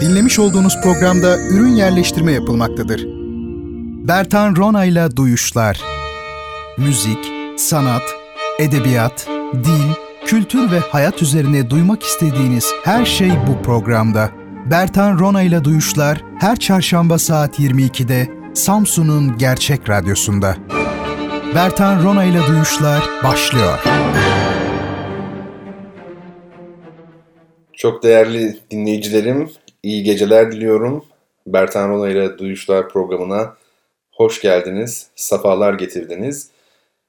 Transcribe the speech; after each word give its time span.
Dinlemiş 0.00 0.38
olduğunuz 0.38 0.80
programda 0.82 1.38
ürün 1.38 1.76
yerleştirme 1.76 2.32
yapılmaktadır. 2.32 3.04
Bertan 4.08 4.56
Ronayla 4.56 5.16
Duyuşlar 5.16 5.80
Müzik, 6.78 7.18
sanat, 7.56 8.02
edebiyat, 8.58 9.28
dil, 9.54 9.92
kültür 10.26 10.70
ve 10.70 10.78
hayat 10.78 11.22
üzerine 11.22 11.70
duymak 11.70 12.02
istediğiniz 12.02 12.72
her 12.84 13.04
şey 13.04 13.30
bu 13.30 13.62
programda. 13.62 14.30
Bertan 14.70 15.18
Ronayla 15.18 15.64
Duyuşlar 15.64 16.24
her 16.40 16.56
çarşamba 16.56 17.18
saat 17.18 17.60
22'de 17.60 18.28
Samsun'un 18.54 19.38
Gerçek 19.38 19.88
Radyosu'nda. 19.88 20.56
Bertan 21.54 22.02
Ronayla 22.02 22.46
Duyuşlar 22.46 23.02
başlıyor. 23.24 23.78
Çok 27.72 28.02
değerli 28.02 28.58
dinleyicilerim, 28.70 29.50
iyi 29.82 30.02
geceler 30.02 30.52
diliyorum. 30.52 31.04
Bertan 31.46 31.88
Rona 31.90 32.08
ile 32.08 32.38
Duyuşlar 32.38 32.88
programına 32.88 33.56
hoş 34.12 34.40
geldiniz, 34.40 35.10
safalar 35.16 35.74
getirdiniz. 35.74 36.50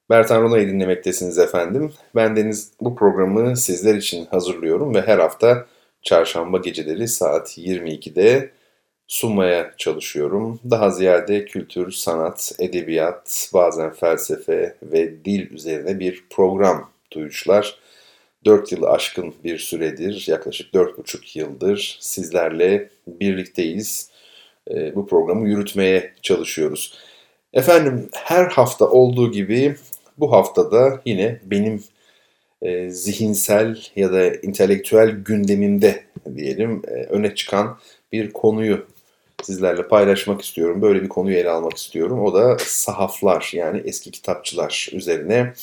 Bertan 0.09 0.41
Rona'yı 0.41 0.67
dinlemektesiniz 0.67 1.37
efendim. 1.37 1.93
Ben 2.15 2.35
Deniz 2.35 2.71
bu 2.81 2.95
programı 2.95 3.57
sizler 3.57 3.95
için 3.95 4.25
hazırlıyorum 4.25 4.95
ve 4.95 5.01
her 5.01 5.19
hafta 5.19 5.65
çarşamba 6.01 6.57
geceleri 6.57 7.07
saat 7.07 7.57
22'de 7.57 8.51
sunmaya 9.07 9.73
çalışıyorum. 9.77 10.59
Daha 10.69 10.89
ziyade 10.89 11.45
kültür, 11.45 11.91
sanat, 11.91 12.51
edebiyat, 12.59 13.49
bazen 13.53 13.93
felsefe 13.93 14.75
ve 14.83 15.25
dil 15.25 15.51
üzerine 15.51 15.99
bir 15.99 16.23
program 16.29 16.89
duyuşlar. 17.11 17.79
4 18.45 18.71
yılı 18.71 18.89
aşkın 18.89 19.33
bir 19.43 19.57
süredir, 19.57 20.25
yaklaşık 20.27 20.73
4,5 20.73 21.39
yıldır 21.39 21.97
sizlerle 21.99 22.89
birlikteyiz. 23.07 24.09
E, 24.71 24.95
bu 24.95 25.07
programı 25.07 25.49
yürütmeye 25.49 26.13
çalışıyoruz. 26.21 26.93
Efendim 27.53 28.09
her 28.13 28.45
hafta 28.45 28.89
olduğu 28.89 29.31
gibi 29.31 29.75
bu 30.17 30.31
haftada 30.31 31.01
yine 31.05 31.39
benim 31.43 31.83
e, 32.61 32.89
zihinsel 32.89 33.79
ya 33.95 34.13
da 34.13 34.25
entelektüel 34.25 35.09
gündemimde 35.09 36.03
diyelim 36.35 36.81
e, 36.87 36.91
öne 36.91 37.35
çıkan 37.35 37.77
bir 38.11 38.33
konuyu 38.33 38.85
sizlerle 39.43 39.87
paylaşmak 39.87 40.41
istiyorum. 40.41 40.81
Böyle 40.81 41.03
bir 41.03 41.09
konuyu 41.09 41.37
ele 41.37 41.49
almak 41.49 41.77
istiyorum. 41.77 42.25
O 42.25 42.33
da 42.33 42.57
sahaflar 42.59 43.49
yani 43.53 43.81
eski 43.85 44.11
kitapçılar 44.11 44.89
üzerine 44.93 45.53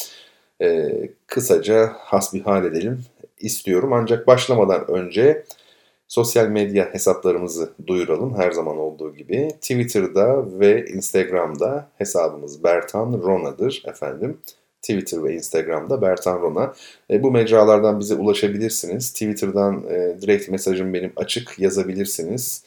e, 0.62 0.90
kısaca 1.26 1.92
hasbihal 1.98 2.64
edelim 2.64 3.04
istiyorum. 3.40 3.92
Ancak 3.92 4.26
başlamadan 4.26 4.90
önce 4.90 5.44
sosyal 6.08 6.48
medya 6.48 6.94
hesaplarımızı 6.94 7.72
duyuralım 7.86 8.36
her 8.36 8.50
zaman 8.52 8.78
olduğu 8.78 9.14
gibi. 9.14 9.48
Twitter'da 9.48 10.58
ve 10.60 10.86
Instagram'da 10.86 11.88
hesabımız 11.98 12.64
Bertan 12.64 13.12
Rona'dır 13.12 13.82
efendim. 13.86 14.38
Twitter 14.82 15.24
ve 15.24 15.34
Instagram'da 15.34 16.02
Bertan 16.02 16.40
Rona. 16.40 16.74
E, 17.10 17.22
bu 17.22 17.30
mecralardan 17.30 18.00
bize 18.00 18.14
ulaşabilirsiniz. 18.14 19.12
Twitter'dan 19.12 19.84
e, 19.90 20.16
direkt 20.22 20.48
mesajım 20.48 20.94
benim 20.94 21.12
açık 21.16 21.58
yazabilirsiniz. 21.58 22.64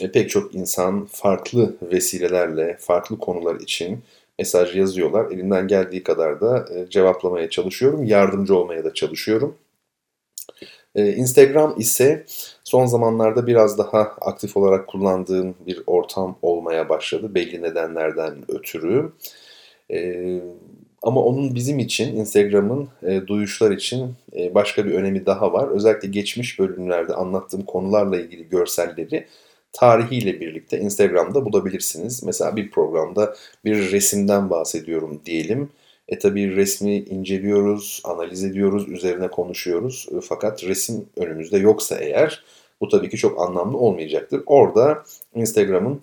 E, 0.00 0.12
pek 0.12 0.30
çok 0.30 0.54
insan 0.54 1.06
farklı 1.12 1.76
vesilelerle, 1.82 2.76
farklı 2.80 3.18
konular 3.18 3.60
için 3.60 3.98
mesaj 4.38 4.76
yazıyorlar. 4.76 5.30
Elimden 5.30 5.68
geldiği 5.68 6.02
kadar 6.02 6.40
da 6.40 6.66
e, 6.74 6.90
cevaplamaya 6.90 7.50
çalışıyorum. 7.50 8.04
Yardımcı 8.04 8.56
olmaya 8.56 8.84
da 8.84 8.94
çalışıyorum. 8.94 9.56
E, 10.94 11.12
Instagram 11.12 11.74
ise 11.78 12.24
son 12.64 12.86
zamanlarda 12.86 13.46
biraz 13.46 13.78
daha 13.78 14.00
aktif 14.00 14.56
olarak 14.56 14.86
kullandığım 14.86 15.54
bir 15.66 15.82
ortam 15.86 16.38
olmaya 16.42 16.88
başladı. 16.88 17.34
Belli 17.34 17.62
nedenlerden 17.62 18.34
ötürü. 18.48 19.12
E, 19.90 20.40
ama 21.02 21.22
onun 21.22 21.54
bizim 21.54 21.78
için, 21.78 22.16
Instagram'ın 22.16 22.88
duyuşlar 23.26 23.70
için 23.70 24.14
başka 24.54 24.86
bir 24.86 24.94
önemi 24.94 25.26
daha 25.26 25.52
var. 25.52 25.68
Özellikle 25.68 26.08
geçmiş 26.08 26.58
bölümlerde 26.58 27.14
anlattığım 27.14 27.62
konularla 27.62 28.20
ilgili 28.20 28.48
görselleri 28.48 29.26
tarihiyle 29.72 30.40
birlikte 30.40 30.78
Instagram'da 30.78 31.44
bulabilirsiniz. 31.44 32.22
Mesela 32.24 32.56
bir 32.56 32.70
programda 32.70 33.34
bir 33.64 33.92
resimden 33.92 34.50
bahsediyorum 34.50 35.20
diyelim. 35.26 35.70
E 36.08 36.18
tabi 36.18 36.56
resmi 36.56 36.96
inceliyoruz, 36.96 38.00
analiz 38.04 38.44
ediyoruz, 38.44 38.88
üzerine 38.88 39.28
konuşuyoruz. 39.28 40.06
E, 40.12 40.20
fakat 40.20 40.64
resim 40.64 41.06
önümüzde 41.16 41.58
yoksa 41.58 41.96
eğer 41.96 42.44
bu 42.80 42.88
tabii 42.88 43.08
ki 43.08 43.16
çok 43.16 43.48
anlamlı 43.48 43.78
olmayacaktır. 43.78 44.42
Orada 44.46 45.04
Instagram'ın 45.34 46.00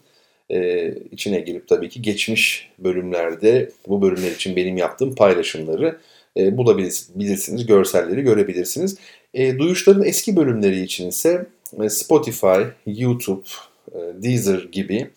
e, 0.50 0.90
içine 1.12 1.40
girip 1.40 1.68
tabii 1.68 1.90
ki 1.90 2.02
geçmiş 2.02 2.72
bölümlerde 2.80 3.72
bu 3.88 4.02
bölümler 4.02 4.32
için 4.32 4.56
benim 4.56 4.78
yaptığım 4.78 5.16
paylaşımları 5.16 6.00
e, 6.38 6.58
bulabilirsiniz, 6.58 7.66
görselleri 7.66 8.22
görebilirsiniz. 8.22 8.98
E, 9.34 9.60
duyuşların 9.60 10.04
eski 10.04 10.36
bölümleri 10.36 10.82
için 10.82 11.10
ise 11.10 11.46
Spotify, 11.90 12.62
YouTube, 12.86 13.48
e, 13.92 14.00
Deezer 14.24 14.68
gibi 14.72 15.10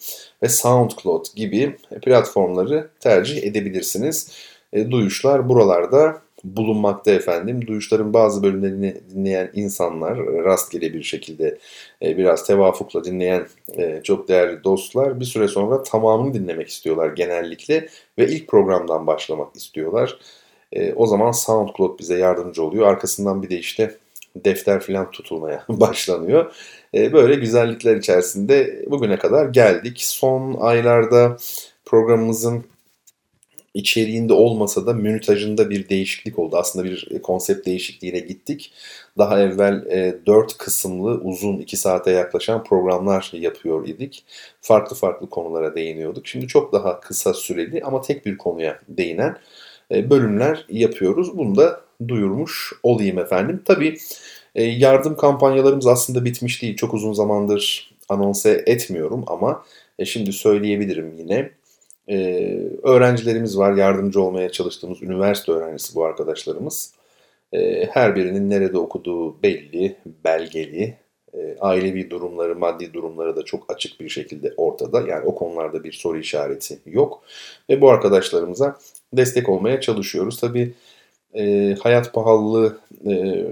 ve 0.42 0.48
SoundCloud 0.48 1.24
gibi 1.36 1.76
platformları 2.02 2.88
tercih 3.00 3.42
edebilirsiniz. 3.42 4.30
E, 4.72 4.90
duyuşlar 4.90 5.48
buralarda 5.48 6.22
bulunmakta 6.44 7.10
efendim. 7.10 7.66
Duyuşların 7.66 8.12
bazı 8.12 8.42
bölümlerini 8.42 8.96
dinleyen 9.14 9.50
insanlar 9.54 10.18
rastgele 10.18 10.94
bir 10.94 11.02
şekilde 11.02 11.58
e, 12.02 12.18
biraz 12.18 12.46
tevafukla 12.46 13.04
dinleyen 13.04 13.46
çok 14.02 14.28
değerli 14.28 14.64
dostlar 14.64 15.20
bir 15.20 15.24
süre 15.24 15.48
sonra 15.48 15.82
tamamını 15.82 16.34
dinlemek 16.34 16.68
istiyorlar 16.68 17.08
genellikle 17.08 17.88
ve 18.18 18.28
ilk 18.28 18.48
programdan 18.48 19.06
başlamak 19.06 19.56
istiyorlar. 19.56 20.18
O 20.96 21.06
zaman 21.06 21.32
SoundCloud 21.32 21.98
bize 21.98 22.18
yardımcı 22.18 22.62
oluyor. 22.62 22.86
Arkasından 22.86 23.42
bir 23.42 23.50
de 23.50 23.58
işte 23.58 23.96
defter 24.44 24.80
falan 24.80 25.10
tutulmaya 25.10 25.64
başlanıyor. 25.68 26.52
E, 26.94 27.12
böyle 27.12 27.34
güzellikler 27.34 27.96
içerisinde 27.96 28.84
bugüne 28.86 29.18
kadar 29.18 29.46
geldik. 29.48 30.02
Son 30.02 30.56
aylarda 30.60 31.36
programımızın 31.84 32.64
içeriğinde 33.74 34.32
olmasa 34.32 34.86
da 34.86 34.92
müntajında 34.92 35.70
bir 35.70 35.88
değişiklik 35.88 36.38
oldu. 36.38 36.56
Aslında 36.56 36.84
bir 36.84 37.22
konsept 37.22 37.66
değişikliğine 37.66 38.18
gittik. 38.18 38.72
Daha 39.18 39.40
evvel 39.40 39.86
e, 39.90 40.16
4 40.26 40.58
kısımlı 40.58 41.10
uzun 41.10 41.58
2 41.58 41.76
saate 41.76 42.10
yaklaşan 42.10 42.64
programlar 42.64 43.30
yapıyor 43.32 43.88
idik. 43.88 44.24
Farklı 44.60 44.96
farklı 44.96 45.30
konulara 45.30 45.74
değiniyorduk. 45.74 46.26
Şimdi 46.26 46.46
çok 46.46 46.72
daha 46.72 47.00
kısa 47.00 47.34
süreli 47.34 47.82
ama 47.84 48.00
tek 48.00 48.26
bir 48.26 48.38
konuya 48.38 48.80
değinen 48.88 49.36
e, 49.90 50.10
bölümler 50.10 50.66
yapıyoruz. 50.68 51.38
Bunu 51.38 51.56
da 51.56 51.87
duyurmuş 52.08 52.72
olayım 52.82 53.18
efendim. 53.18 53.62
Tabii 53.64 53.98
e, 54.54 54.64
yardım 54.64 55.16
kampanyalarımız 55.16 55.86
aslında 55.86 56.24
bitmiş 56.24 56.62
değil. 56.62 56.76
Çok 56.76 56.94
uzun 56.94 57.12
zamandır 57.12 57.94
anonse 58.08 58.62
etmiyorum 58.66 59.24
ama 59.26 59.64
e, 59.98 60.04
şimdi 60.04 60.32
söyleyebilirim 60.32 61.14
yine. 61.18 61.50
Öğrencilerimiz 62.82 63.58
var, 63.58 63.72
yardımcı 63.72 64.22
olmaya 64.22 64.52
çalıştığımız 64.52 65.02
üniversite 65.02 65.52
öğrencisi 65.52 65.94
bu 65.94 66.04
arkadaşlarımız. 66.04 66.94
Her 67.90 68.16
birinin 68.16 68.50
nerede 68.50 68.78
okuduğu 68.78 69.42
belli, 69.42 69.96
belgeli, 70.24 70.96
ailevi 71.60 72.10
durumları, 72.10 72.56
maddi 72.56 72.92
durumları 72.92 73.36
da 73.36 73.44
çok 73.44 73.72
açık 73.72 74.00
bir 74.00 74.08
şekilde 74.08 74.54
ortada. 74.56 75.00
Yani 75.08 75.26
o 75.26 75.34
konularda 75.34 75.84
bir 75.84 75.92
soru 75.92 76.18
işareti 76.18 76.78
yok. 76.86 77.22
Ve 77.70 77.80
bu 77.80 77.90
arkadaşlarımıza 77.90 78.78
destek 79.12 79.48
olmaya 79.48 79.80
çalışıyoruz. 79.80 80.40
Tabii 80.40 80.74
e, 81.34 81.74
hayat 81.82 82.14
pahalılığı 82.14 82.78
e, 83.06 83.44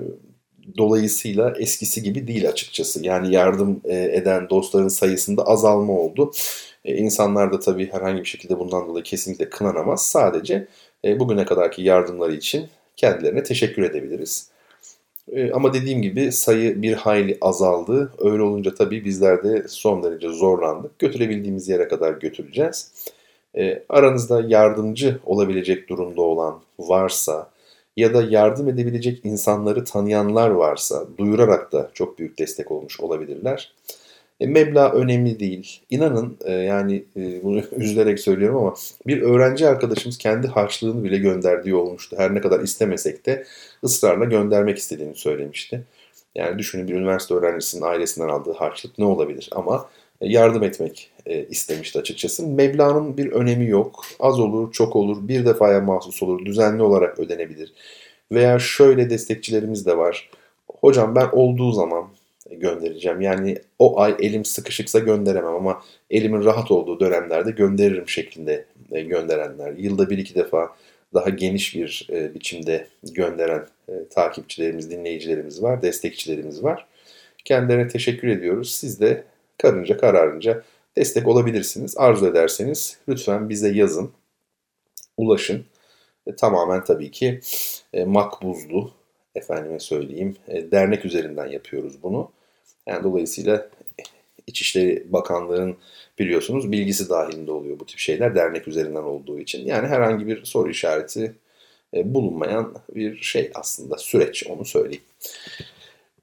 dolayısıyla 0.79 1.55
eskisi 1.59 2.03
gibi 2.03 2.27
değil 2.27 2.49
açıkçası. 2.49 3.07
Yani 3.07 3.35
yardım 3.35 3.81
e, 3.85 4.17
eden 4.17 4.51
dostların 4.51 4.89
sayısında 4.89 5.43
azalma 5.43 5.93
oldu. 5.93 6.33
E, 6.85 6.97
insanlar 6.97 7.53
da 7.53 7.61
tabii 7.61 7.93
herhangi 7.93 8.21
bir 8.21 8.29
şekilde 8.29 8.59
bundan 8.59 8.89
dolayı 8.89 9.05
kesinlikle 9.05 9.51
kınanamaz. 9.51 10.07
Sadece 10.07 10.67
e, 11.05 11.21
bugüne 11.21 11.45
kadarki 11.45 11.83
yardımları 11.83 12.35
için 12.35 12.67
kendilerine 12.97 13.43
teşekkür 13.43 13.83
edebiliriz. 13.83 14.51
E, 15.33 15.53
ama 15.53 15.75
dediğim 15.75 16.03
gibi 16.03 16.33
sayı 16.33 16.83
bir 16.83 16.93
hayli 16.93 17.39
azaldı. 17.41 18.13
Öyle 18.19 18.43
olunca 18.43 18.75
tabii 18.75 19.05
bizler 19.05 19.45
de 19.45 19.69
son 19.69 20.03
derece 20.03 20.29
zorlandık. 20.29 20.99
Götürebildiğimiz 20.99 21.69
yere 21.69 21.89
kadar 21.89 22.13
götüreceğiz. 22.13 22.93
E, 23.59 23.83
aranızda 23.89 24.43
yardımcı 24.47 25.19
olabilecek 25.25 25.89
durumda 25.89 26.23
olan 26.23 26.61
varsa 26.79 27.51
ya 27.97 28.15
da 28.15 28.23
yardım 28.23 28.69
edebilecek 28.69 29.21
insanları 29.25 29.85
tanıyanlar 29.85 30.51
varsa 30.51 31.07
duyurarak 31.19 31.73
da 31.73 31.91
çok 31.95 32.19
büyük 32.19 32.39
destek 32.39 32.71
olmuş 32.71 33.01
olabilirler. 33.01 33.73
E, 34.41 34.47
meblağ 34.47 34.93
önemli 34.93 35.41
değil. 35.41 35.81
İnanın 35.91 36.39
e, 36.45 36.53
yani 36.53 37.05
e, 37.17 37.43
bunu 37.45 37.63
üzülerek 37.77 38.21
söylüyorum 38.21 38.57
ama 38.57 38.75
bir 39.07 39.23
öğrenci 39.23 39.69
arkadaşımız 39.69 40.19
kendi 40.19 40.47
harçlığını 40.49 41.05
bile 41.05 41.19
gönderdiği 41.19 41.75
olmuştu. 41.75 42.17
Her 42.19 42.35
ne 42.35 42.41
kadar 42.41 42.61
istemesek 42.61 43.27
de 43.27 43.45
ısrarla 43.85 44.25
göndermek 44.25 44.79
istediğini 44.79 45.15
söylemişti. 45.15 45.85
Yani 46.35 46.59
düşünün 46.59 46.89
bir 46.89 46.95
üniversite 46.95 47.35
öğrencisinin 47.35 47.83
ailesinden 47.83 48.29
aldığı 48.29 48.53
harçlık 48.53 48.99
ne 48.99 49.05
olabilir? 49.05 49.49
Ama 49.53 49.89
yardım 50.21 50.63
etmek 50.63 51.11
e, 51.27 51.45
istemişti 51.45 51.99
açıkçası. 51.99 52.47
Meblağın 52.47 53.17
bir 53.17 53.33
önemi 53.33 53.67
yok. 53.67 54.05
Az 54.21 54.41
olur, 54.41 54.73
çok 54.73 54.97
olur, 54.97 55.29
bir 55.29 55.47
defaya 55.47 55.81
mahsus 55.81 56.23
olur, 56.23 56.45
düzenli 56.45 56.83
olarak 56.83 57.19
ödenebilir. 57.19 57.73
Veya 58.33 58.59
şöyle 58.59 59.11
destekçilerimiz 59.11 59.87
de 59.87 59.97
var. 59.97 60.31
Hocam 60.81 61.15
ben 61.15 61.29
olduğu 61.33 61.73
zaman 61.73 62.09
göndereceğim. 62.51 63.21
Yani 63.21 63.59
o 63.79 64.01
ay 64.01 64.17
elim 64.21 64.45
sıkışıksa 64.45 64.99
gönderemem 64.99 65.55
ama 65.55 65.83
elimin 66.11 66.45
rahat 66.45 66.71
olduğu 66.71 67.01
dönemlerde 67.01 67.51
gönderirim 67.51 68.09
şeklinde 68.09 68.65
e, 68.93 69.01
gönderenler. 69.03 69.73
Yılda 69.73 70.11
bir 70.11 70.19
iki 70.19 70.35
defa 70.35 70.77
daha 71.15 71.31
geniş 71.31 71.75
bir 71.75 72.09
e, 72.13 72.35
biçimde 72.35 72.87
gönderen 73.13 73.67
takipçilerimiz, 74.11 74.91
dinleyicilerimiz 74.91 75.63
var, 75.63 75.83
destekçilerimiz 75.83 76.63
var. 76.65 76.87
Kendilerine 77.45 77.89
teşekkür 77.89 78.29
ediyoruz. 78.29 78.75
Siz 78.75 79.01
de 79.01 79.25
karınca 79.59 79.97
kararınca 79.97 80.63
destek 80.97 81.29
olabilirsiniz. 81.29 81.97
Arzu 81.97 82.27
ederseniz 82.27 82.99
lütfen 83.09 83.49
bize 83.49 83.73
yazın, 83.73 84.13
ulaşın. 85.17 85.65
E, 86.27 86.37
tamamen 86.37 86.85
tabii 86.85 87.11
ki 87.11 87.41
e, 87.93 88.05
makbuzlu, 88.05 88.91
efendime 89.35 89.81
söyleyeyim, 89.81 90.37
e, 90.49 90.71
dernek 90.71 91.05
üzerinden 91.05 91.47
yapıyoruz 91.47 92.03
bunu. 92.03 92.31
Yani 92.87 93.05
dolayısıyla 93.05 93.69
İçişleri 94.47 95.13
Bakanlığı'nın 95.13 95.77
biliyorsunuz 96.19 96.73
bilgisi 96.73 97.09
dahilinde 97.09 97.53
oluyor 97.53 97.79
bu 97.81 97.87
tip 97.87 97.99
şeyler 97.99 98.35
dernek 98.35 98.69
üzerinden 98.69 99.03
olduğu 99.03 99.39
için. 99.39 99.67
Yani 99.67 99.89
herhangi 99.89 100.27
bir 100.27 100.45
soru 100.45 100.71
işareti 100.71 101.35
e, 101.95 102.15
bulunmayan 102.15 102.75
bir 102.95 103.17
şey 103.17 103.51
aslında 103.55 103.99
süreç 103.99 104.47
onu 104.47 104.65
söyleyeyim. 104.65 105.03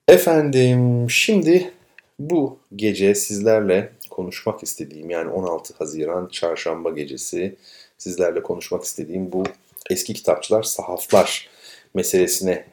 Efendim 0.07 1.09
şimdi 1.09 1.71
bu 2.19 2.59
gece 2.75 3.15
sizlerle 3.15 3.93
konuşmak 4.09 4.63
istediğim 4.63 5.09
yani 5.09 5.31
16 5.31 5.73
Haziran 5.73 6.27
çarşamba 6.27 6.89
gecesi 6.89 7.55
sizlerle 7.97 8.43
konuşmak 8.43 8.83
istediğim 8.83 9.31
bu 9.31 9.43
eski 9.89 10.13
kitapçılar, 10.13 10.63
sahaflar 10.63 11.49
meselesine 11.93 12.65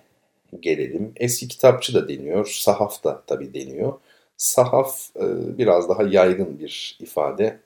gelelim. 0.60 1.12
Eski 1.16 1.48
kitapçı 1.48 1.94
da 1.94 2.08
deniyor, 2.08 2.46
sahaf 2.46 3.04
da 3.04 3.22
tabii 3.26 3.54
deniyor. 3.54 3.92
Sahaf 4.36 5.10
e, 5.16 5.58
biraz 5.58 5.88
daha 5.88 6.02
yaygın 6.02 6.58
bir 6.58 6.98
ifade. 7.00 7.60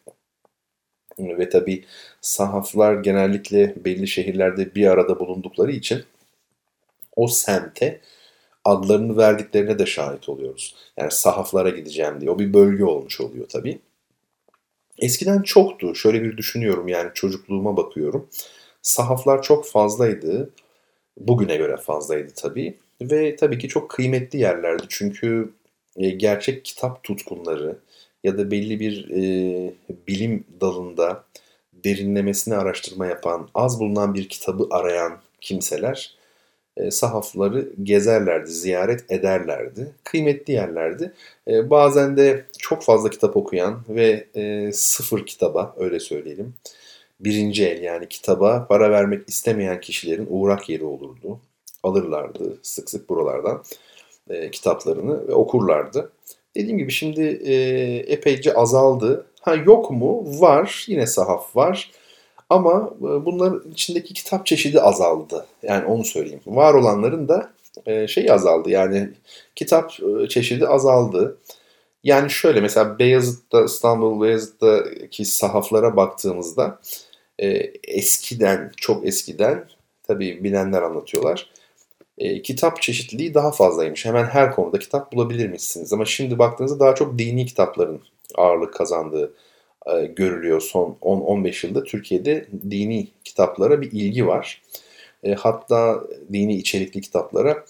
Ve 1.19 1.49
tabii 1.49 1.85
sahaflar 2.21 2.95
genellikle 2.95 3.75
belli 3.85 4.09
şehirlerde 4.09 4.75
bir 4.75 4.87
arada 4.87 5.19
bulundukları 5.21 5.73
için 5.73 6.05
o 7.17 7.29
semte 7.29 8.01
adlarını 8.65 9.17
verdiklerine 9.17 9.79
de 9.79 9.87
şahit 9.87 10.29
oluyoruz. 10.29 10.75
Yani 10.97 11.11
sahaflara 11.11 11.71
gideceğim 11.71 12.21
diye. 12.21 12.31
O 12.31 12.39
bir 12.39 12.55
bölge 12.55 12.85
olmuş 12.85 13.21
oluyor 13.21 13.49
tabii. 13.49 13.79
Eskiden 14.99 15.43
çoktu. 15.43 15.95
Şöyle 15.95 16.23
bir 16.23 16.37
düşünüyorum 16.37 16.89
yani 16.89 17.11
çocukluğuma 17.15 17.77
bakıyorum. 17.77 18.29
Sahaflar 18.83 19.43
çok 19.43 19.67
fazlaydı. 19.67 20.51
Bugüne 21.19 21.57
göre 21.57 21.77
fazlaydı 21.77 22.33
tabii. 22.37 22.75
Ve 23.01 23.37
tabii 23.37 23.59
ki 23.59 23.69
çok 23.69 23.91
kıymetli 23.91 24.39
yerlerdi. 24.39 24.83
Çünkü 24.89 25.53
e, 25.97 26.11
gerçek 26.11 26.65
kitap 26.65 27.03
tutkunları 27.03 27.79
ya 28.25 28.39
da 28.39 28.51
belli 28.51 28.81
bir 28.81 29.11
e, 29.11 29.75
bilim 30.09 30.45
dalında 30.61 31.25
derinlemesine 31.73 32.57
araştırma 32.57 33.07
yapan, 33.07 33.49
az 33.55 33.81
bulunan 33.81 34.15
bir 34.15 34.29
kitabı 34.29 34.67
arayan 34.71 35.19
kimseler 35.41 36.17
sahafları 36.91 37.69
gezerlerdi, 37.83 38.51
ziyaret 38.51 39.11
ederlerdi. 39.11 39.95
Kıymetli 40.05 40.53
yerlerdi. 40.53 41.13
E, 41.49 41.71
bazen 41.71 42.17
de 42.17 42.45
çok 42.59 42.83
fazla 42.83 43.11
kitap 43.11 43.37
okuyan 43.37 43.83
ve 43.89 44.27
e, 44.35 44.73
sıfır 44.73 45.27
kitaba 45.27 45.75
öyle 45.79 46.01
söyleyelim. 46.01 46.55
Birinci 47.21 47.67
el 47.67 47.83
yani 47.83 48.09
kitaba 48.09 48.67
para 48.69 48.91
vermek 48.91 49.29
istemeyen 49.29 49.81
kişilerin 49.81 50.27
uğrak 50.31 50.69
yeri 50.69 50.85
olurdu. 50.85 51.41
Alırlardı 51.83 52.59
sık 52.63 52.91
sık 52.91 53.09
buralardan 53.09 53.63
e, 54.31 54.51
kitaplarını 54.51 55.29
ve 55.29 55.35
okurlardı. 55.35 56.13
Dediğim 56.57 56.79
gibi 56.79 56.91
şimdi 56.91 57.23
e, 57.23 57.55
epeyce 58.13 58.55
azaldı. 58.55 59.27
Ha 59.41 59.55
yok 59.55 59.91
mu? 59.91 60.25
Var. 60.41 60.85
Yine 60.89 61.07
sahaf 61.07 61.57
var. 61.57 61.91
Ama 62.55 62.95
e, 63.01 63.25
bunların 63.25 63.71
içindeki 63.71 64.15
kitap 64.15 64.47
çeşidi 64.47 64.81
azaldı. 64.81 65.47
Yani 65.63 65.87
onu 65.87 66.05
söyleyeyim. 66.05 66.41
Var 66.47 66.75
olanların 66.75 67.29
da 67.29 67.51
şey 68.09 68.31
azaldı. 68.31 68.71
Yani 68.71 69.11
kitap 69.57 69.93
e, 70.01 70.29
çeşidi 70.29 70.69
azaldı. 70.69 71.37
Yani 72.05 72.31
şöyle 72.31 72.61
mesela 72.61 72.99
Beyazıt'ta, 72.99 73.65
İstanbul 73.65 74.23
Beyazıt'taki 74.23 75.25
sahaflara 75.25 75.97
baktığımızda 75.97 76.81
eskiden, 77.89 78.73
çok 78.77 79.07
eskiden 79.07 79.69
tabii 80.03 80.45
bilenler 80.45 80.83
anlatıyorlar 80.83 81.51
kitap 82.45 82.83
çeşitliliği 82.83 83.35
daha 83.35 83.53
fazlaymış. 83.53 84.05
Hemen 84.05 84.25
her 84.25 84.55
konuda 84.55 84.79
kitap 84.79 85.13
bulabilirmişsiniz. 85.13 85.93
Ama 85.93 86.05
şimdi 86.05 86.39
baktığınızda 86.39 86.81
daha 86.81 86.95
çok 86.95 87.19
dini 87.19 87.47
kitapların 87.47 88.01
ağırlık 88.35 88.75
kazandığı 88.75 89.35
görülüyor 90.17 90.61
son 90.61 90.97
10-15 91.03 91.67
yılda. 91.67 91.85
Türkiye'de 91.85 92.47
dini 92.71 93.09
kitaplara 93.25 93.81
bir 93.81 93.93
ilgi 93.93 94.27
var. 94.27 94.63
E, 95.25 95.35
hatta 95.35 96.05
dini 96.33 96.57
içerikli 96.57 97.01
kitaplara. 97.01 97.65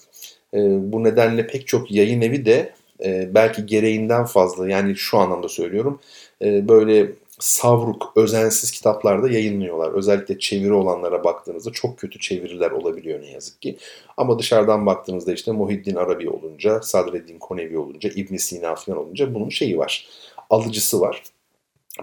E, 0.53 0.59
bu 0.91 1.03
nedenle 1.03 1.47
pek 1.47 1.67
çok 1.67 1.91
yayın 1.91 2.21
evi 2.21 2.45
de 2.45 2.73
e, 3.03 3.29
belki 3.35 3.65
gereğinden 3.65 4.25
fazla 4.25 4.69
yani 4.69 4.95
şu 4.95 5.17
anlamda 5.17 5.49
söylüyorum 5.49 5.99
e, 6.41 6.67
böyle 6.67 7.11
savruk, 7.39 8.13
özensiz 8.15 8.71
kitaplarda 8.71 9.29
yayınlıyorlar. 9.29 9.93
Özellikle 9.93 10.39
çeviri 10.39 10.73
olanlara 10.73 11.23
baktığınızda 11.23 11.71
çok 11.71 11.97
kötü 11.97 12.19
çeviriler 12.19 12.71
olabiliyor 12.71 13.21
ne 13.21 13.31
yazık 13.31 13.61
ki. 13.61 13.77
Ama 14.17 14.39
dışarıdan 14.39 14.85
baktığınızda 14.85 15.33
işte 15.33 15.51
Muhiddin 15.51 15.95
Arabi 15.95 16.29
olunca, 16.29 16.81
Sadreddin 16.81 17.39
Konevi 17.39 17.77
olunca, 17.77 18.09
İbn 18.15 18.35
Sina 18.35 18.75
falan 18.75 18.99
olunca 18.99 19.33
bunun 19.33 19.49
şeyi 19.49 19.77
var. 19.77 20.07
Alıcısı 20.49 21.01
var. 21.01 21.23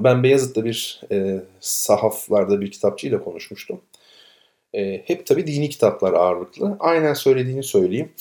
Ben 0.01 0.23
Beyazıt'ta 0.23 0.65
bir 0.65 1.01
e, 1.13 1.41
sahaflarda 1.61 2.61
bir 2.61 2.71
kitapçıyla 2.71 3.25
konuşmuştum. 3.25 3.81
E, 4.75 5.03
hep 5.07 5.27
tabii 5.27 5.47
dini 5.47 5.71
kitaplar 5.71 6.13
ağırlıklı. 6.13 6.77
Aynen 6.81 7.15
söylediğini 7.15 7.63
söyleyeyim. 7.63 8.13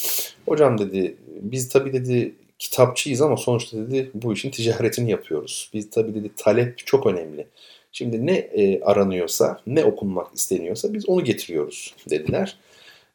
Hocam 0.46 0.78
dedi 0.78 1.18
biz 1.42 1.70
tabii 1.70 1.94
dedi 1.94 2.36
kitapçıyız 2.60 3.22
ama 3.22 3.38
sonuçta 3.38 3.78
dedi 3.78 4.12
bu 4.14 4.34
işin 4.34 4.52
ticaretini 4.52 5.12
yapıyoruz. 5.12 5.70
Biz 5.74 5.90
tabii 5.90 6.16
dedi 6.16 6.32
talep 6.38 6.78
çok 6.78 7.08
önemli. 7.08 7.48
Şimdi 7.92 8.26
ne 8.26 8.34
e, 8.34 8.82
aranıyorsa, 8.82 9.62
ne 9.68 9.86
okunmak 9.86 10.36
isteniyorsa 10.36 10.94
biz 10.94 11.10
onu 11.10 11.24
getiriyoruz 11.24 11.96
dediler 12.10 12.58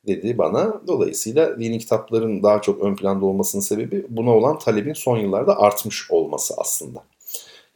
dedi 0.07 0.39
bana. 0.39 0.81
Dolayısıyla 0.87 1.61
dini 1.61 1.79
kitapların 1.79 2.43
daha 2.43 2.63
çok 2.63 2.83
ön 2.83 2.97
planda 2.97 3.27
olmasının 3.27 3.63
sebebi 3.63 4.07
buna 4.09 4.31
olan 4.31 4.59
talebin 4.59 4.93
son 4.93 5.19
yıllarda 5.19 5.61
artmış 5.61 6.11
olması 6.11 6.55
aslında. 6.59 7.03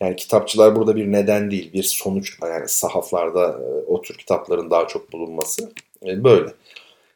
Yani 0.01 0.17
kitapçılar 0.17 0.77
burada 0.77 0.97
bir 0.97 1.13
neden 1.13 1.51
değil, 1.51 1.73
bir 1.73 1.83
sonuç. 1.83 2.39
Yani 2.43 2.69
sahaflarda 2.69 3.47
e, 3.47 3.87
o 3.87 4.03
tür 4.03 4.15
kitapların 4.15 4.71
daha 4.71 4.89
çok 4.89 5.13
bulunması 5.13 5.73
e, 6.07 6.25
böyle. 6.25 6.51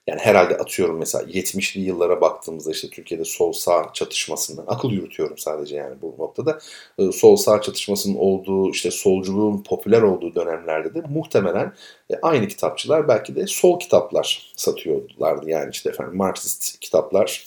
Yani 0.07 0.21
herhalde 0.21 0.57
atıyorum 0.57 0.99
mesela 0.99 1.25
70'li 1.25 1.81
yıllara 1.81 2.21
baktığımızda 2.21 2.71
işte 2.71 2.89
Türkiye'de 2.89 3.25
sol 3.25 3.53
sağ 3.53 3.91
çatışmasından 3.95 4.65
akıl 4.67 4.91
yürütüyorum 4.91 5.39
sadece 5.39 5.77
yani 5.77 5.95
bu 6.03 6.15
noktada. 6.19 6.59
Ee, 6.99 7.13
sol 7.13 7.37
sağ 7.37 7.61
çatışmasının 7.61 8.17
olduğu 8.17 8.71
işte 8.71 8.91
solculuğun 8.91 9.63
popüler 9.63 10.03
olduğu 10.03 10.35
dönemlerde 10.35 10.95
de 10.95 11.03
muhtemelen 11.09 11.73
e, 12.11 12.15
aynı 12.23 12.49
kitapçılar 12.49 13.09
belki 13.09 13.37
de 13.37 13.47
sol 13.47 13.81
kitaplar 13.81 14.53
satıyorlardı. 14.57 15.51
Yani 15.51 15.71
işte 15.71 15.91
efendim 15.91 16.17
Marksist 16.17 16.81
kitaplar 16.81 17.45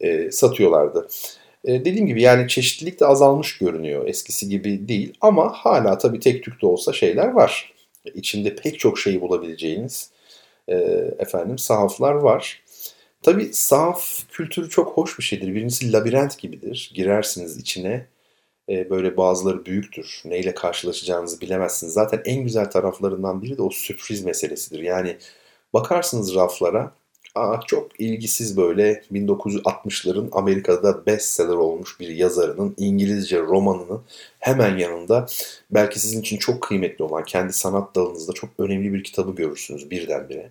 e, 0.00 0.30
satıyorlardı. 0.30 1.08
E, 1.66 1.84
dediğim 1.84 2.06
gibi 2.06 2.22
yani 2.22 2.48
çeşitlilik 2.48 3.00
de 3.00 3.06
azalmış 3.06 3.58
görünüyor. 3.58 4.08
Eskisi 4.08 4.48
gibi 4.48 4.88
değil 4.88 5.14
ama 5.20 5.52
hala 5.52 5.98
tabii 5.98 6.20
tek 6.20 6.44
tük 6.44 6.62
de 6.62 6.66
olsa 6.66 6.92
şeyler 6.92 7.28
var. 7.28 7.74
İçinde 8.14 8.56
pek 8.56 8.78
çok 8.78 8.98
şeyi 8.98 9.20
bulabileceğiniz 9.20 10.10
e, 10.68 10.74
efendim 11.18 11.58
sahaflar 11.58 12.12
var. 12.14 12.62
Tabi 13.22 13.44
sahaf 13.52 14.28
kültürü 14.30 14.70
çok 14.70 14.96
hoş 14.96 15.18
bir 15.18 15.24
şeydir. 15.24 15.54
Birincisi 15.54 15.92
labirent 15.92 16.38
gibidir. 16.38 16.92
Girersiniz 16.94 17.56
içine 17.56 18.06
e, 18.68 18.90
böyle 18.90 19.16
bazıları 19.16 19.66
büyüktür. 19.66 20.22
Neyle 20.24 20.54
karşılaşacağınızı 20.54 21.40
bilemezsiniz. 21.40 21.92
Zaten 21.92 22.22
en 22.24 22.42
güzel 22.42 22.70
taraflarından 22.70 23.42
biri 23.42 23.58
de 23.58 23.62
o 23.62 23.70
sürpriz 23.70 24.24
meselesidir. 24.24 24.82
Yani 24.82 25.16
bakarsınız 25.74 26.34
raflara 26.34 26.94
Aa, 27.36 27.60
çok 27.66 28.00
ilgisiz 28.00 28.56
böyle 28.56 29.02
1960'ların 29.12 30.28
Amerika'da 30.32 31.06
bestseller 31.06 31.54
olmuş 31.54 32.00
bir 32.00 32.08
yazarının 32.08 32.74
İngilizce 32.78 33.40
romanının 33.40 34.02
hemen 34.38 34.76
yanında 34.76 35.26
belki 35.70 36.00
sizin 36.00 36.20
için 36.20 36.36
çok 36.36 36.62
kıymetli 36.62 37.04
olan 37.04 37.24
kendi 37.24 37.52
sanat 37.52 37.94
dalınızda 37.96 38.32
çok 38.32 38.50
önemli 38.58 38.94
bir 38.94 39.04
kitabı 39.04 39.34
görürsünüz 39.34 39.90
birdenbire. 39.90 40.50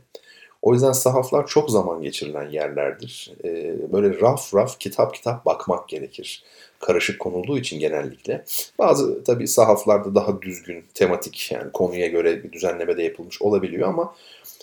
O 0.61 0.73
yüzden 0.73 0.91
sahaflar 0.91 1.47
çok 1.47 1.71
zaman 1.71 2.01
geçirilen 2.01 2.49
yerlerdir. 2.49 3.33
E, 3.45 3.75
böyle 3.93 4.21
raf 4.21 4.55
raf 4.55 4.79
kitap 4.79 5.13
kitap 5.13 5.45
bakmak 5.45 5.89
gerekir. 5.89 6.43
Karışık 6.79 7.19
konulduğu 7.19 7.57
için 7.57 7.79
genellikle. 7.79 8.45
Bazı 8.79 9.23
tabii 9.23 9.47
sahaflarda 9.47 10.15
daha 10.15 10.41
düzgün, 10.41 10.83
tematik 10.93 11.51
yani 11.51 11.71
konuya 11.71 12.07
göre 12.07 12.43
bir 12.43 12.51
düzenleme 12.51 12.97
de 12.97 13.03
yapılmış 13.03 13.41
olabiliyor 13.41 13.89
ama 13.89 14.15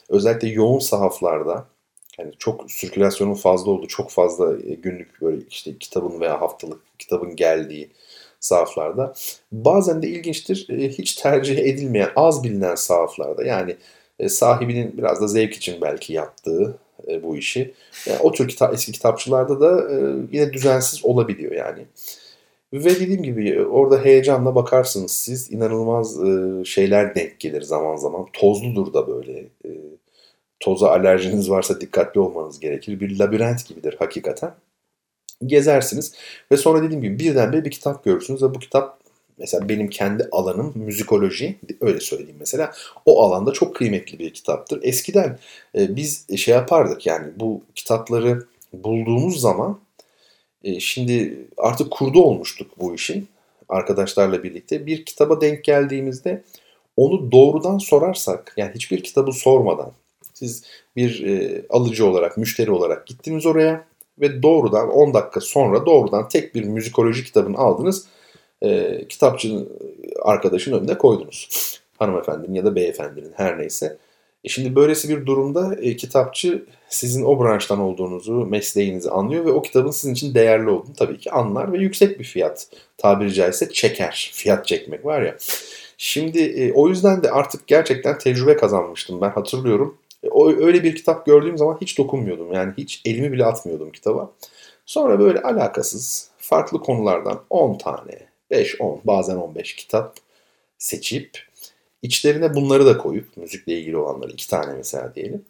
özellikle 0.08 0.48
yoğun 0.48 0.78
sahaflarda 0.78 1.66
yani 2.18 2.32
çok 2.38 2.70
sirkülasyonun 2.70 3.34
fazla 3.34 3.70
olduğu, 3.70 3.88
çok 3.88 4.10
fazla 4.10 4.56
e, 4.56 4.74
günlük 4.74 5.22
böyle 5.22 5.42
işte 5.50 5.78
kitabın 5.78 6.20
veya 6.20 6.40
haftalık 6.40 6.80
kitabın 6.98 7.36
geldiği 7.36 7.90
sahaflarda. 8.40 9.14
Bazen 9.52 10.02
de 10.02 10.08
ilginçtir 10.08 10.66
e, 10.70 10.88
hiç 10.88 11.14
tercih 11.14 11.58
edilmeyen, 11.58 12.10
az 12.16 12.44
bilinen 12.44 12.74
sahaflarda 12.74 13.44
yani 13.44 13.76
e, 14.18 14.28
sahibinin 14.28 14.98
biraz 14.98 15.20
da 15.20 15.28
zevk 15.28 15.54
için 15.54 15.80
belki 15.80 16.12
yaptığı 16.12 16.78
bu 17.22 17.36
işi. 17.36 17.74
Yani 18.06 18.18
o 18.20 18.32
tür 18.32 18.48
kitap, 18.48 18.74
eski 18.74 18.92
kitapçılarda 18.92 19.60
da 19.60 19.90
yine 20.32 20.52
düzensiz 20.52 21.04
olabiliyor 21.04 21.52
yani. 21.52 21.86
Ve 22.72 22.90
dediğim 23.00 23.22
gibi 23.22 23.62
orada 23.62 24.04
heyecanla 24.04 24.54
bakarsınız 24.54 25.12
siz 25.12 25.52
inanılmaz 25.52 26.16
şeyler 26.66 27.14
denk 27.14 27.40
gelir 27.40 27.62
zaman 27.62 27.96
zaman. 27.96 28.26
Tozludur 28.32 28.92
da 28.92 29.08
böyle 29.08 29.44
toza 30.62 30.90
alerjiniz 30.90 31.50
varsa 31.50 31.80
dikkatli 31.80 32.20
olmanız 32.20 32.60
gerekir. 32.60 33.00
Bir 33.00 33.18
labirent 33.18 33.66
gibidir 33.66 33.96
hakikaten. 33.98 34.54
Gezersiniz 35.46 36.14
ve 36.52 36.56
sonra 36.56 36.82
dediğim 36.82 37.02
gibi 37.02 37.18
birdenbire 37.18 37.64
bir 37.64 37.70
kitap 37.70 38.04
görürsünüz 38.04 38.42
ve 38.42 38.54
bu 38.54 38.58
kitap 38.58 38.98
mesela 39.38 39.68
benim 39.68 39.88
kendi 39.88 40.28
alanım 40.32 40.72
müzikoloji 40.74 41.56
öyle 41.80 42.00
söyleyeyim 42.00 42.36
mesela 42.38 42.72
o 43.06 43.22
alanda 43.22 43.52
çok 43.52 43.76
kıymetli 43.76 44.18
bir 44.18 44.34
kitaptır. 44.34 44.80
Eskiden 44.82 45.38
e, 45.78 45.96
biz 45.96 46.36
şey 46.36 46.54
yapardık 46.54 47.06
yani 47.06 47.26
bu 47.36 47.62
kitapları 47.74 48.46
bulduğumuz 48.72 49.40
zaman 49.40 49.80
e, 50.64 50.80
şimdi 50.80 51.46
artık 51.56 51.90
kurdu 51.90 52.22
olmuştuk 52.22 52.70
bu 52.80 52.94
işin 52.94 53.28
arkadaşlarla 53.68 54.42
birlikte 54.42 54.86
bir 54.86 55.04
kitaba 55.04 55.40
denk 55.40 55.64
geldiğimizde 55.64 56.42
onu 56.96 57.32
doğrudan 57.32 57.78
sorarsak 57.78 58.54
yani 58.56 58.74
hiçbir 58.74 59.02
kitabı 59.02 59.32
sormadan 59.32 59.92
siz 60.42 60.64
bir 60.96 61.26
e, 61.26 61.62
alıcı 61.70 62.06
olarak, 62.06 62.36
müşteri 62.36 62.70
olarak 62.70 63.06
gittiniz 63.06 63.46
oraya 63.46 63.84
ve 64.20 64.42
doğrudan 64.42 64.90
10 64.90 65.14
dakika 65.14 65.40
sonra 65.40 65.86
doğrudan 65.86 66.28
tek 66.28 66.54
bir 66.54 66.64
müzikoloji 66.64 67.24
kitabını 67.24 67.58
aldınız. 67.58 68.06
E, 68.62 69.00
kitapçının 69.08 69.68
arkadaşın 70.22 70.72
önüne 70.72 70.98
koydunuz. 70.98 71.48
Hanımefendinin 71.98 72.54
ya 72.54 72.64
da 72.64 72.74
beyefendinin 72.74 73.32
her 73.36 73.58
neyse. 73.58 73.98
E 74.44 74.48
şimdi 74.48 74.76
böylesi 74.76 75.08
bir 75.08 75.26
durumda 75.26 75.76
e, 75.80 75.96
kitapçı 75.96 76.64
sizin 76.88 77.24
o 77.24 77.40
branştan 77.40 77.78
olduğunuzu, 77.78 78.32
mesleğinizi 78.32 79.10
anlıyor 79.10 79.44
ve 79.44 79.50
o 79.50 79.62
kitabın 79.62 79.90
sizin 79.90 80.12
için 80.12 80.34
değerli 80.34 80.70
olduğunu 80.70 80.94
tabii 80.94 81.18
ki 81.18 81.30
anlar 81.30 81.72
ve 81.72 81.78
yüksek 81.78 82.18
bir 82.18 82.24
fiyat 82.24 82.66
tabiri 82.98 83.34
caizse 83.34 83.72
çeker. 83.72 84.30
Fiyat 84.34 84.66
çekmek 84.66 85.04
var 85.04 85.22
ya. 85.22 85.36
Şimdi 85.98 86.38
e, 86.38 86.72
o 86.72 86.88
yüzden 86.88 87.22
de 87.22 87.30
artık 87.30 87.66
gerçekten 87.66 88.18
tecrübe 88.18 88.56
kazanmıştım. 88.56 89.20
Ben 89.20 89.30
hatırlıyorum 89.30 89.98
o, 90.30 90.50
öyle 90.50 90.82
bir 90.82 90.96
kitap 90.96 91.26
gördüğüm 91.26 91.58
zaman 91.58 91.78
hiç 91.80 91.98
dokunmuyordum. 91.98 92.52
Yani 92.52 92.72
hiç 92.78 93.02
elimi 93.04 93.32
bile 93.32 93.44
atmıyordum 93.44 93.92
kitaba. 93.92 94.32
Sonra 94.86 95.20
böyle 95.20 95.42
alakasız 95.42 96.30
farklı 96.38 96.80
konulardan 96.80 97.40
10 97.50 97.78
tane, 97.78 98.18
5-10 98.50 98.98
bazen 99.04 99.36
15 99.36 99.76
kitap 99.76 100.16
seçip 100.78 101.38
içlerine 102.02 102.54
bunları 102.54 102.86
da 102.86 102.98
koyup 102.98 103.36
müzikle 103.36 103.78
ilgili 103.78 103.96
olanları 103.96 104.32
iki 104.32 104.48
tane 104.48 104.72
mesela 104.72 105.14
diyelim. 105.14 105.44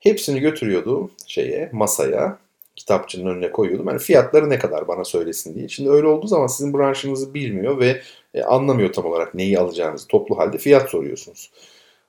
Hepsini 0.00 0.40
götürüyordum 0.40 1.10
şeye 1.26 1.70
masaya 1.72 2.38
kitapçının 2.76 3.30
önüne 3.30 3.52
koyuyordum. 3.52 3.88
Yani 3.88 3.98
fiyatları 3.98 4.50
ne 4.50 4.58
kadar 4.58 4.88
bana 4.88 5.04
söylesin 5.04 5.54
diye. 5.54 5.68
Şimdi 5.68 5.90
öyle 5.90 6.06
olduğu 6.06 6.26
zaman 6.26 6.46
sizin 6.46 6.74
branşınızı 6.74 7.34
bilmiyor 7.34 7.78
ve 7.78 8.02
e, 8.34 8.42
anlamıyor 8.42 8.92
tam 8.92 9.06
olarak 9.06 9.34
neyi 9.34 9.58
alacağınızı. 9.58 10.08
Toplu 10.08 10.38
halde 10.38 10.58
fiyat 10.58 10.90
soruyorsunuz. 10.90 11.50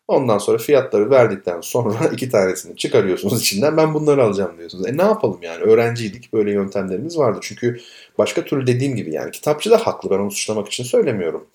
Ondan 0.08 0.38
sonra 0.38 0.58
fiyatları 0.58 1.10
verdikten 1.10 1.62
sonra 1.62 2.08
iki 2.14 2.30
tanesini 2.30 2.78
çıkarıyorsunuz 2.78 3.42
içinden 3.42 3.78
ben 3.78 3.94
bunları 3.94 4.24
alacağım 4.24 4.58
diyorsunuz. 4.58 4.88
E 4.88 4.98
ne 4.98 5.02
yapalım 5.02 5.40
yani 5.42 5.64
öğrenciydik 5.64 6.34
böyle 6.34 6.52
yöntemlerimiz 6.52 7.18
vardı. 7.18 7.40
Çünkü 7.42 7.80
başka 8.18 8.46
türlü 8.46 8.68
dediğim 8.68 8.96
gibi 8.96 9.14
yani 9.14 9.32
kitapçı 9.32 9.72
da 9.72 9.78
haklı 9.88 10.10
ben 10.10 10.20
onu 10.20 10.32
suçlamak 10.32 10.68
için 10.68 10.84
söylemiyorum. 10.84 11.48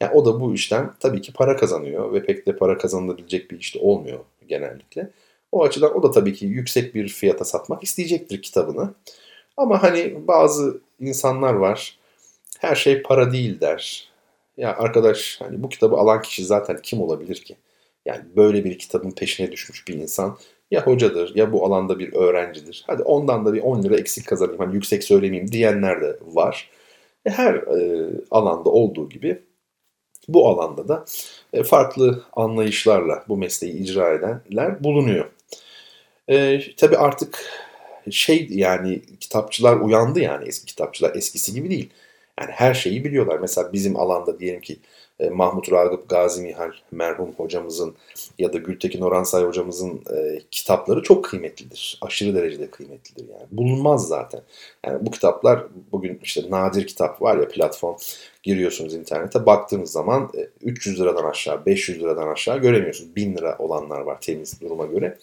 Yani 0.00 0.12
o 0.14 0.24
da 0.24 0.40
bu 0.40 0.54
işten 0.54 0.90
tabii 1.00 1.20
ki 1.20 1.32
para 1.32 1.56
kazanıyor 1.56 2.12
ve 2.12 2.24
pek 2.24 2.46
de 2.46 2.56
para 2.56 2.78
kazanılabilecek 2.78 3.50
bir 3.50 3.58
işte 3.58 3.78
olmuyor 3.78 4.18
genellikle. 4.48 5.10
O 5.52 5.64
açıdan 5.64 5.98
o 5.98 6.02
da 6.02 6.10
tabii 6.10 6.34
ki 6.34 6.46
yüksek 6.46 6.94
bir 6.94 7.08
fiyata 7.08 7.44
satmak 7.44 7.84
isteyecektir 7.84 8.42
kitabını. 8.42 8.94
Ama 9.56 9.82
hani 9.82 10.28
bazı 10.28 10.80
insanlar 11.00 11.54
var 11.54 11.98
her 12.58 12.74
şey 12.74 13.02
para 13.02 13.32
değil 13.32 13.60
der. 13.60 14.08
Ya 14.56 14.76
arkadaş 14.76 15.40
hani 15.40 15.62
bu 15.62 15.68
kitabı 15.68 15.96
alan 15.96 16.22
kişi 16.22 16.44
zaten 16.44 16.78
kim 16.82 17.00
olabilir 17.00 17.36
ki? 17.36 17.56
Yani 18.08 18.24
böyle 18.36 18.64
bir 18.64 18.78
kitabın 18.78 19.10
peşine 19.10 19.52
düşmüş 19.52 19.88
bir 19.88 19.94
insan 19.94 20.38
ya 20.70 20.86
hocadır 20.86 21.34
ya 21.34 21.52
bu 21.52 21.66
alanda 21.66 21.98
bir 21.98 22.12
öğrencidir. 22.12 22.84
Hadi 22.86 23.02
ondan 23.02 23.46
da 23.46 23.54
bir 23.54 23.62
10 23.62 23.82
lira 23.82 23.96
eksik 23.96 24.26
kazanayım 24.26 24.60
hani 24.60 24.74
yüksek 24.74 25.04
söylemeyeyim 25.04 25.52
diyenler 25.52 26.00
de 26.00 26.18
var. 26.26 26.70
E 27.26 27.30
her 27.30 27.54
e, 27.54 28.10
alanda 28.30 28.70
olduğu 28.70 29.08
gibi 29.08 29.42
bu 30.28 30.48
alanda 30.48 30.88
da 30.88 31.04
e, 31.52 31.62
farklı 31.62 32.24
anlayışlarla 32.32 33.24
bu 33.28 33.36
mesleği 33.36 33.72
icra 33.72 34.14
edenler 34.14 34.84
bulunuyor. 34.84 35.30
E, 36.28 36.60
tabii 36.76 36.96
artık 36.96 37.44
şey 38.10 38.48
yani 38.50 39.02
kitapçılar 39.20 39.76
uyandı 39.76 40.20
yani 40.20 40.48
eski 40.48 40.66
kitapçılar 40.66 41.14
eskisi 41.14 41.54
gibi 41.54 41.70
değil. 41.70 41.90
Yani 42.40 42.50
her 42.50 42.74
şeyi 42.74 43.04
biliyorlar. 43.04 43.38
Mesela 43.38 43.72
bizim 43.72 43.96
alanda 43.96 44.38
diyelim 44.40 44.60
ki 44.60 44.76
e, 45.20 45.30
Mahmut 45.30 45.72
Ragıp 45.72 46.08
Gazi 46.08 46.42
Mihal 46.42 46.70
merhum 46.90 47.32
hocamızın 47.36 47.94
ya 48.38 48.52
da 48.52 48.58
Gültekin 48.58 49.00
Oransay 49.00 49.44
hocamızın 49.44 50.02
e, 50.16 50.40
kitapları 50.50 51.02
çok 51.02 51.24
kıymetlidir. 51.24 51.98
Aşırı 52.02 52.34
derecede 52.34 52.70
kıymetlidir 52.70 53.28
yani. 53.28 53.46
Bulunmaz 53.52 54.08
zaten. 54.08 54.40
Yani 54.86 55.06
bu 55.06 55.10
kitaplar 55.10 55.64
bugün 55.92 56.20
işte 56.22 56.50
nadir 56.50 56.86
kitap 56.86 57.22
var 57.22 57.36
ya 57.38 57.48
platform 57.48 57.96
giriyorsunuz 58.42 58.94
internete 58.94 59.46
baktığınız 59.46 59.92
zaman 59.92 60.30
e, 60.38 60.48
300 60.62 61.00
liradan 61.00 61.24
aşağı 61.24 61.66
500 61.66 62.00
liradan 62.00 62.28
aşağı 62.28 62.58
göremiyorsunuz. 62.58 63.16
1000 63.16 63.36
lira 63.36 63.56
olanlar 63.58 64.00
var 64.00 64.20
temiz 64.20 64.60
duruma 64.60 64.86
göre. 64.86 65.18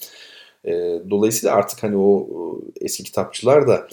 E, 0.65 0.71
dolayısıyla 1.09 1.55
artık 1.55 1.83
hani 1.83 1.97
o 1.97 2.27
eski 2.81 3.03
kitapçılar 3.03 3.67
da 3.67 3.87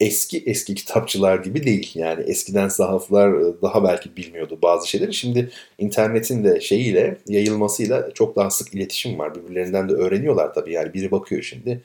eski 0.00 0.42
eski 0.46 0.74
kitapçılar 0.74 1.38
gibi 1.38 1.64
değil. 1.64 1.90
Yani 1.94 2.24
eskiden 2.26 2.68
sahaflar 2.68 3.40
e, 3.40 3.62
daha 3.62 3.84
belki 3.84 4.16
bilmiyordu 4.16 4.58
bazı 4.62 4.88
şeyleri. 4.88 5.14
Şimdi 5.14 5.50
internetin 5.78 6.44
de 6.44 6.60
şeyiyle 6.60 7.18
yayılmasıyla 7.28 8.10
çok 8.14 8.36
daha 8.36 8.50
sık 8.50 8.74
iletişim 8.74 9.18
var. 9.18 9.34
Birbirlerinden 9.34 9.88
de 9.88 9.92
öğreniyorlar 9.92 10.54
tabii. 10.54 10.72
Yani 10.72 10.94
biri 10.94 11.10
bakıyor 11.10 11.42
şimdi 11.42 11.82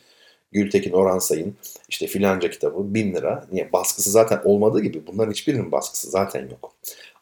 Gültekin 0.51 0.91
Oransay'ın 0.91 1.55
işte 1.89 2.07
filanca 2.07 2.49
kitabı 2.49 2.93
bin 2.93 3.13
lira. 3.13 3.47
Niye? 3.51 3.73
Baskısı 3.73 4.11
zaten 4.11 4.41
olmadığı 4.43 4.81
gibi 4.81 5.07
bunların 5.07 5.31
hiçbirinin 5.31 5.71
baskısı 5.71 6.09
zaten 6.09 6.49
yok. 6.49 6.73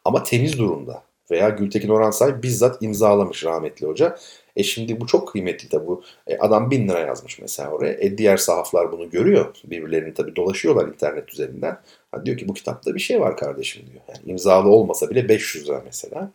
Ama 0.04 0.22
temiz 0.22 0.58
durumda. 0.58 1.02
Veya 1.30 1.48
Gültekin 1.48 1.88
Oransay 1.88 2.42
bizzat 2.42 2.82
imzalamış 2.82 3.44
rahmetli 3.44 3.86
hoca. 3.86 4.16
E 4.58 4.62
şimdi 4.62 5.00
bu 5.00 5.06
çok 5.06 5.28
kıymetli 5.28 5.70
de 5.70 5.86
bu. 5.86 6.02
E 6.26 6.38
adam 6.38 6.70
bin 6.70 6.88
lira 6.88 7.00
yazmış 7.00 7.38
mesela 7.38 7.70
oraya. 7.70 7.92
E 7.92 8.18
diğer 8.18 8.36
sahaflar 8.36 8.92
bunu 8.92 9.10
görüyor. 9.10 9.54
Birbirlerini 9.64 10.14
tabii 10.14 10.36
dolaşıyorlar 10.36 10.88
internet 10.88 11.32
üzerinden. 11.32 11.78
Ha 12.12 12.26
diyor 12.26 12.38
ki 12.38 12.48
bu 12.48 12.54
kitapta 12.54 12.94
bir 12.94 13.00
şey 13.00 13.20
var 13.20 13.36
kardeşim 13.36 13.82
diyor. 13.92 14.02
Yani 14.08 14.30
imzalı 14.30 14.68
olmasa 14.68 15.10
bile 15.10 15.28
500 15.28 15.68
lira 15.68 15.82
mesela. 15.84 16.30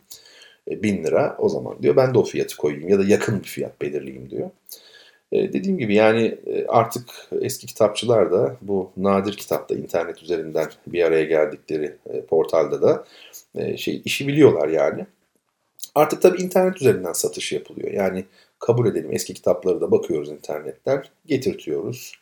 E, 0.71 0.83
1000 0.83 1.03
lira 1.03 1.35
o 1.39 1.49
zaman 1.49 1.83
diyor 1.83 1.95
ben 1.95 2.13
de 2.13 2.17
o 2.17 2.23
fiyatı 2.23 2.57
koyayım 2.57 2.89
ya 2.89 2.99
da 2.99 3.03
yakın 3.03 3.39
bir 3.39 3.47
fiyat 3.47 3.81
belirleyeyim 3.81 4.29
diyor. 4.29 4.49
E, 5.31 5.53
dediğim 5.53 5.77
gibi 5.77 5.95
yani 5.95 6.37
e, 6.47 6.65
artık 6.67 7.09
eski 7.41 7.67
kitapçılar 7.67 8.31
da 8.31 8.57
bu 8.61 8.91
nadir 8.97 9.37
kitapta 9.37 9.75
internet 9.75 10.23
üzerinden 10.23 10.67
bir 10.87 11.03
araya 11.03 11.23
geldikleri 11.23 11.95
e, 12.09 12.21
portalda 12.21 12.81
da 12.81 13.05
e, 13.55 13.77
şey 13.77 14.01
işi 14.05 14.27
biliyorlar 14.27 14.67
yani. 14.67 15.05
Artık 15.95 16.21
tabii 16.21 16.41
internet 16.41 16.75
üzerinden 16.81 17.13
satış 17.13 17.51
yapılıyor. 17.51 17.91
Yani 17.91 18.25
kabul 18.59 18.87
edelim 18.87 19.13
eski 19.13 19.33
kitapları 19.33 19.81
da 19.81 19.91
bakıyoruz 19.91 20.29
internetten, 20.29 21.03
getirtiyoruz. 21.25 22.13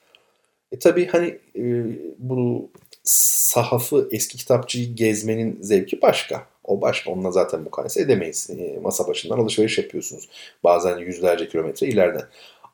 E 0.72 0.80
tabii 0.80 1.08
hani 1.08 1.40
e, 1.56 1.86
bu 2.18 2.70
sahafı, 3.04 4.10
eski 4.12 4.38
kitapçıyı 4.38 4.96
gezmenin 4.96 5.58
zevki 5.62 6.02
başka. 6.02 6.48
O 6.64 6.82
başka. 6.82 7.12
Onunla 7.12 7.32
zaten 7.32 7.62
mukayese 7.62 8.02
edemeyiz. 8.02 8.50
E, 8.50 8.80
masa 8.82 9.08
başından 9.08 9.40
alışveriş 9.40 9.78
yapıyorsunuz. 9.78 10.30
Bazen 10.64 10.98
yüzlerce 10.98 11.48
kilometre 11.48 11.88
ileriden. 11.88 12.26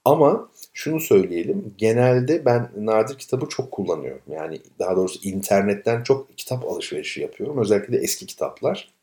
Ama 0.06 0.50
şunu 0.74 1.00
söyleyelim. 1.00 1.74
Genelde 1.78 2.46
ben 2.46 2.70
nadir 2.78 3.18
kitabı 3.18 3.50
çok 3.50 3.72
kullanıyorum. 3.72 4.22
Yani 4.30 4.62
daha 4.80 4.96
doğrusu 4.96 5.20
internetten 5.30 6.04
çok 6.04 6.38
kitap 6.38 6.66
alışverişi 6.66 7.22
yapıyorum. 7.22 7.58
Özellikle 7.58 7.94
de 7.94 7.98
eski 7.98 8.26
kitaplar. 8.26 8.97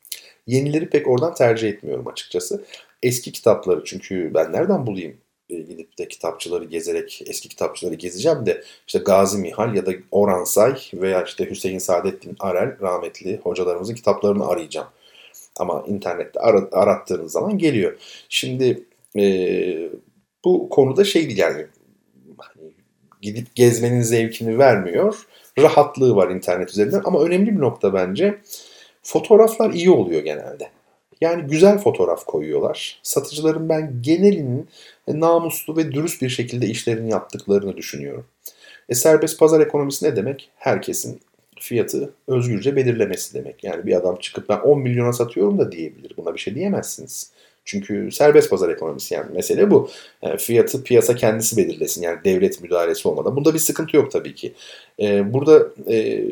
Yenileri 0.47 0.91
pek 0.91 1.09
oradan 1.09 1.35
tercih 1.35 1.69
etmiyorum 1.69 2.09
açıkçası. 2.09 2.65
Eski 3.03 3.33
kitapları 3.33 3.83
çünkü 3.85 4.35
ben 4.35 4.53
nereden 4.53 4.87
bulayım 4.87 5.17
e, 5.51 5.55
gidip 5.55 5.99
de 5.99 6.09
kitapçıları 6.09 6.65
gezerek 6.65 7.23
eski 7.27 7.49
kitapçıları 7.49 7.95
gezeceğim 7.95 8.47
de 8.47 8.63
işte 8.87 8.99
Gazi 8.99 9.39
Mihal 9.39 9.75
ya 9.75 9.87
da 9.87 9.93
Orhan 10.11 10.45
Say 10.45 10.77
veya 10.95 11.23
işte 11.25 11.51
Hüseyin 11.51 11.79
Saadettin 11.79 12.37
Arel 12.41 12.81
rahmetli 12.81 13.41
hocalarımızın 13.43 13.95
kitaplarını 13.95 14.47
arayacağım. 14.47 14.89
Ama 15.59 15.85
internette 15.89 16.41
ar- 16.41 16.69
arattığınız 16.73 17.33
zaman 17.33 17.59
geliyor. 17.59 17.99
Şimdi 18.29 18.83
e, 19.17 19.25
bu 20.45 20.69
konuda 20.69 21.05
şey 21.05 21.27
değil 21.27 21.39
yani 21.39 21.67
hani 22.39 22.71
gidip 23.23 23.55
gezmenin 23.55 24.03
zevkini 24.03 24.59
vermiyor. 24.59 25.27
Rahatlığı 25.59 26.17
var 26.17 26.31
internet 26.31 26.71
üzerinden 26.71 27.03
ama 27.05 27.21
önemli 27.25 27.57
bir 27.57 27.61
nokta 27.61 27.95
bence 27.95 28.41
fotoğraflar 29.05 29.71
iyi 29.71 29.91
oluyor 29.91 30.23
genelde. 30.23 30.71
Yani 31.21 31.43
güzel 31.43 31.79
fotoğraf 31.79 32.25
koyuyorlar. 32.25 33.01
Satıcıların 33.03 33.69
ben 33.69 33.93
genelinin 34.01 34.69
namuslu 35.09 35.77
ve 35.77 35.93
dürüst 35.93 36.23
bir 36.23 36.29
şekilde 36.29 36.67
işlerini 36.67 37.11
yaptıklarını 37.11 37.77
düşünüyorum. 37.77 38.27
E 38.89 38.95
serbest 38.95 39.39
pazar 39.39 39.61
ekonomisi 39.61 40.07
ne 40.07 40.17
demek? 40.17 40.51
Herkesin 40.57 41.21
fiyatı 41.61 42.11
özgürce 42.29 42.77
belirlemesi 42.77 43.35
demek. 43.35 43.65
Yani 43.65 43.87
bir 43.87 43.97
adam 43.97 44.17
çıkıp 44.17 44.49
ben 44.49 44.59
10 44.59 44.81
milyona 44.81 45.13
satıyorum 45.13 45.59
da 45.59 45.73
diyebilir. 45.73 46.13
Buna 46.17 46.35
bir 46.35 46.39
şey 46.39 46.55
diyemezsiniz. 46.55 47.31
Çünkü 47.65 48.13
serbest 48.13 48.51
pazar 48.51 48.69
ekonomisi 48.69 49.15
yani 49.15 49.33
mesele 49.35 49.71
bu. 49.71 49.91
Yani 50.23 50.39
fiyatı 50.39 50.85
piyasa 50.85 51.15
kendisi 51.15 51.57
belirlesin 51.57 52.03
yani 52.03 52.19
devlet 52.25 52.63
müdahalesi 52.63 53.09
olmadan. 53.09 53.37
Bunda 53.37 53.55
bir 53.55 53.59
sıkıntı 53.59 53.97
yok 53.97 54.11
tabii 54.11 54.35
ki. 54.35 54.55
Ee, 55.01 55.33
burada 55.33 55.67
e, 55.89 56.25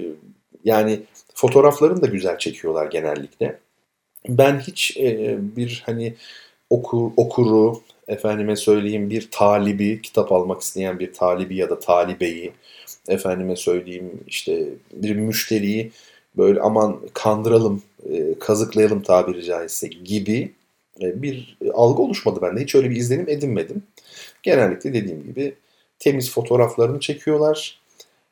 yani 0.65 1.01
fotoğraflarını 1.35 2.03
da 2.03 2.07
güzel 2.07 2.39
çekiyorlar 2.39 2.87
genellikle. 2.87 3.59
Ben 4.29 4.61
hiç 4.61 4.97
e, 4.97 5.37
bir 5.57 5.83
hani 5.87 6.15
oku, 6.71 7.13
okuru, 7.17 7.81
efendime 8.09 8.57
söyleyeyim 8.57 9.11
bir 9.11 9.29
talibi, 9.31 10.03
kitap 10.03 10.33
almak 10.33 10.63
isteyen 10.63 10.99
bir 10.99 11.13
talibi 11.13 11.57
ya 11.57 11.71
da 11.71 11.79
talibeyi, 11.79 12.53
efendime 13.09 13.57
söyleyeyim 13.57 14.21
işte 14.27 14.69
bir 14.93 15.17
müşteriyi 15.17 15.93
böyle 16.37 16.61
aman 16.61 17.01
kandıralım, 17.15 17.83
e, 18.11 18.39
kazıklayalım 18.39 19.03
tabiri 19.03 19.45
caizse 19.45 19.89
gibi 19.89 20.53
e, 21.01 21.23
bir 21.23 21.59
algı 21.75 22.03
oluşmadı 22.03 22.43
bende. 22.43 22.61
Hiç 22.61 22.75
öyle 22.75 22.91
bir 22.91 22.97
izlenim 22.97 23.29
edinmedim. 23.29 23.83
Genellikle 24.43 24.95
dediğim 24.95 25.23
gibi 25.23 25.55
temiz 25.99 26.31
fotoğraflarını 26.31 27.01
çekiyorlar. 27.01 27.82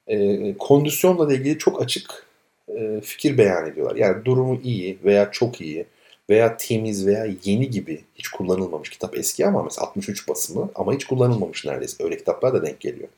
E, 0.07 0.55
kondisyonla 0.59 1.35
ilgili 1.35 1.59
çok 1.59 1.83
açık 1.83 2.27
e, 2.69 3.01
fikir 3.01 3.39
beyan 3.39 3.67
ediyorlar. 3.67 3.97
Yani 3.97 4.25
durumu 4.25 4.61
iyi 4.65 4.99
veya 5.05 5.31
çok 5.31 5.61
iyi 5.61 5.87
veya 6.31 6.57
temiz 6.57 7.07
veya 7.07 7.27
yeni 7.45 7.71
gibi 7.71 8.05
hiç 8.15 8.29
kullanılmamış 8.29 8.91
kitap 8.91 9.19
eski 9.19 9.47
ama 9.47 9.63
mesela 9.63 9.87
63 9.87 10.29
basımı 10.29 10.71
ama 10.75 10.95
hiç 10.95 11.05
kullanılmamış 11.05 11.65
neredeyse. 11.65 12.05
Öyle 12.05 12.17
kitaplar 12.17 12.55
da 12.55 12.67
denk 12.67 12.81
geliyor. 12.81 13.09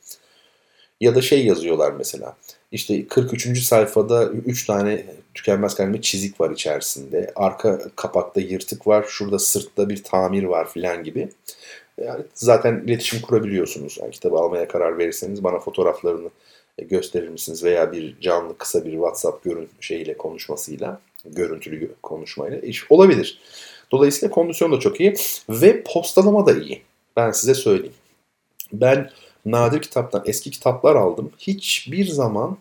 Ya 1.01 1.15
da 1.15 1.23
şey 1.23 1.47
yazıyorlar 1.47 1.93
mesela. 1.93 2.37
İşte 2.73 3.07
43. 3.09 3.63
sayfada 3.63 4.29
3 4.29 4.67
tane 4.67 5.07
tükenmez 5.35 5.75
kalemi 5.75 6.03
çizik 6.03 6.41
var 6.41 6.51
içerisinde. 6.51 7.33
Arka 7.37 7.79
kapakta 7.97 8.41
yırtık 8.41 8.87
var. 8.87 9.05
Şurada 9.09 9.39
sırtta 9.39 9.89
bir 9.89 10.03
tamir 10.03 10.45
var 10.45 10.71
filan 10.71 11.05
gibi. 11.05 11.29
Yani 12.05 12.25
zaten 12.35 12.83
iletişim 12.87 13.21
kurabiliyorsunuz. 13.21 13.99
Yani 14.01 14.11
kitabı 14.11 14.37
almaya 14.37 14.69
karar 14.69 14.99
verirseniz 14.99 15.45
bana 15.45 15.59
fotoğraflarını 15.59 16.31
gösterir 16.79 17.29
misiniz 17.29 17.65
veya 17.65 17.93
bir 17.93 18.21
canlı 18.21 18.59
kısa 18.59 18.85
bir 18.85 18.93
WhatsApp 18.93 19.45
görün 19.45 19.69
şeyiyle 19.81 20.17
konuşmasıyla 20.17 21.01
görüntülü 21.25 21.95
konuşmayla 22.03 22.59
iş 22.59 22.93
olabilir. 22.93 23.39
Dolayısıyla 23.93 24.35
kondisyon 24.35 24.73
da 24.73 24.81
çok 24.81 25.01
iyi 25.01 25.15
ve 25.49 25.83
postalama 25.83 26.47
da 26.47 26.53
iyi. 26.53 26.83
Ben 27.17 27.31
size 27.31 27.55
söyleyeyim. 27.55 27.95
Ben 28.73 29.11
nadir 29.47 29.83
kitaptan 29.83 30.23
eski 30.27 30.51
kitaplar 30.51 30.97
aldım. 30.97 31.33
Hiçbir 31.39 32.07
zaman 32.07 32.57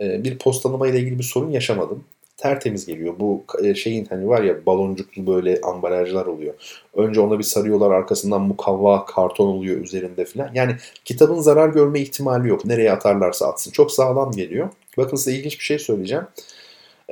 e, 0.00 0.24
bir 0.24 0.38
postalama 0.38 0.88
ile 0.88 1.00
ilgili 1.00 1.18
bir 1.18 1.24
sorun 1.24 1.50
yaşamadım. 1.50 2.04
Tertemiz 2.36 2.86
geliyor. 2.86 3.14
Bu 3.20 3.44
e, 3.62 3.74
şeyin 3.74 4.04
hani 4.04 4.28
var 4.28 4.42
ya 4.42 4.66
baloncuklu 4.66 5.26
böyle 5.26 5.60
ambalajlar 5.60 6.26
oluyor. 6.26 6.54
Önce 6.94 7.20
ona 7.20 7.38
bir 7.38 7.44
sarıyorlar 7.44 7.90
arkasından 7.90 8.40
mukavva 8.40 9.04
karton 9.04 9.46
oluyor 9.46 9.80
üzerinde 9.80 10.24
falan. 10.24 10.50
Yani 10.54 10.76
kitabın 11.04 11.40
zarar 11.40 11.68
görme 11.68 12.00
ihtimali 12.00 12.48
yok. 12.48 12.64
Nereye 12.64 12.92
atarlarsa 12.92 13.46
atsın. 13.48 13.70
Çok 13.70 13.92
sağlam 13.92 14.30
geliyor. 14.30 14.68
Bakın 14.98 15.16
size 15.16 15.32
ilginç 15.32 15.58
bir 15.58 15.64
şey 15.64 15.78
söyleyeceğim. 15.78 16.24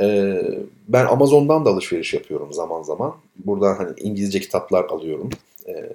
Ee, 0.01 0.43
ben 0.89 1.07
Amazon'dan 1.07 1.65
da 1.65 1.71
alışveriş 1.71 2.15
yapıyorum 2.15 2.53
zaman 2.53 2.83
zaman. 2.83 3.15
Buradan 3.37 3.75
hani 3.75 3.91
İngilizce 3.97 4.41
kitaplar 4.41 4.85
alıyorum. 4.85 5.31
Ee, 5.69 5.91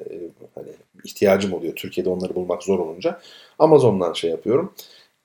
hani 0.56 0.68
ihtiyacım 1.04 1.54
oluyor. 1.54 1.76
Türkiye'de 1.76 2.10
onları 2.10 2.36
bulmak 2.36 2.64
zor 2.64 2.80
olunca. 2.80 3.22
Amazon'dan 3.60 4.14
şey 4.14 4.30
yapıyorum. 4.32 4.74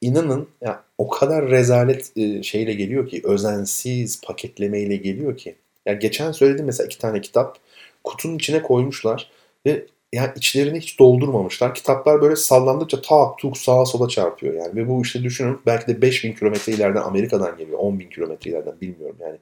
İnanın 0.04 0.48
ya 0.60 0.82
o 0.98 1.08
kadar 1.08 1.50
rezalet 1.50 2.12
e, 2.16 2.42
şeyle 2.42 2.74
geliyor 2.74 3.08
ki 3.08 3.20
özensiz 3.24 4.20
paketlemeyle 4.20 4.96
geliyor 4.96 5.36
ki. 5.36 5.54
Ya 5.86 5.94
geçen 5.94 6.32
söyledim 6.32 6.66
mesela 6.66 6.86
iki 6.86 6.98
tane 6.98 7.20
kitap 7.20 7.58
kutunun 8.04 8.36
içine 8.36 8.62
koymuşlar 8.62 9.30
ve 9.66 9.86
yani 10.12 10.30
içlerini 10.36 10.80
hiç 10.80 10.98
doldurmamışlar. 10.98 11.74
Kitaplar 11.74 12.22
böyle 12.22 12.36
sallandıkça 12.36 13.02
tak 13.02 13.38
tuk 13.38 13.58
sağa 13.58 13.86
sola 13.86 14.08
çarpıyor 14.08 14.54
yani. 14.54 14.76
Ve 14.76 14.88
bu 14.88 15.02
işte 15.02 15.22
düşünün 15.22 15.60
belki 15.66 15.86
de 15.86 16.02
5000 16.02 16.32
kilometre 16.32 16.72
ileriden 16.72 17.02
Amerika'dan 17.02 17.56
geliyor. 17.56 17.78
10 17.78 17.98
bin 18.00 18.08
kilometre 18.08 18.50
ileriden 18.50 18.80
bilmiyorum 18.80 19.16
yani. 19.20 19.36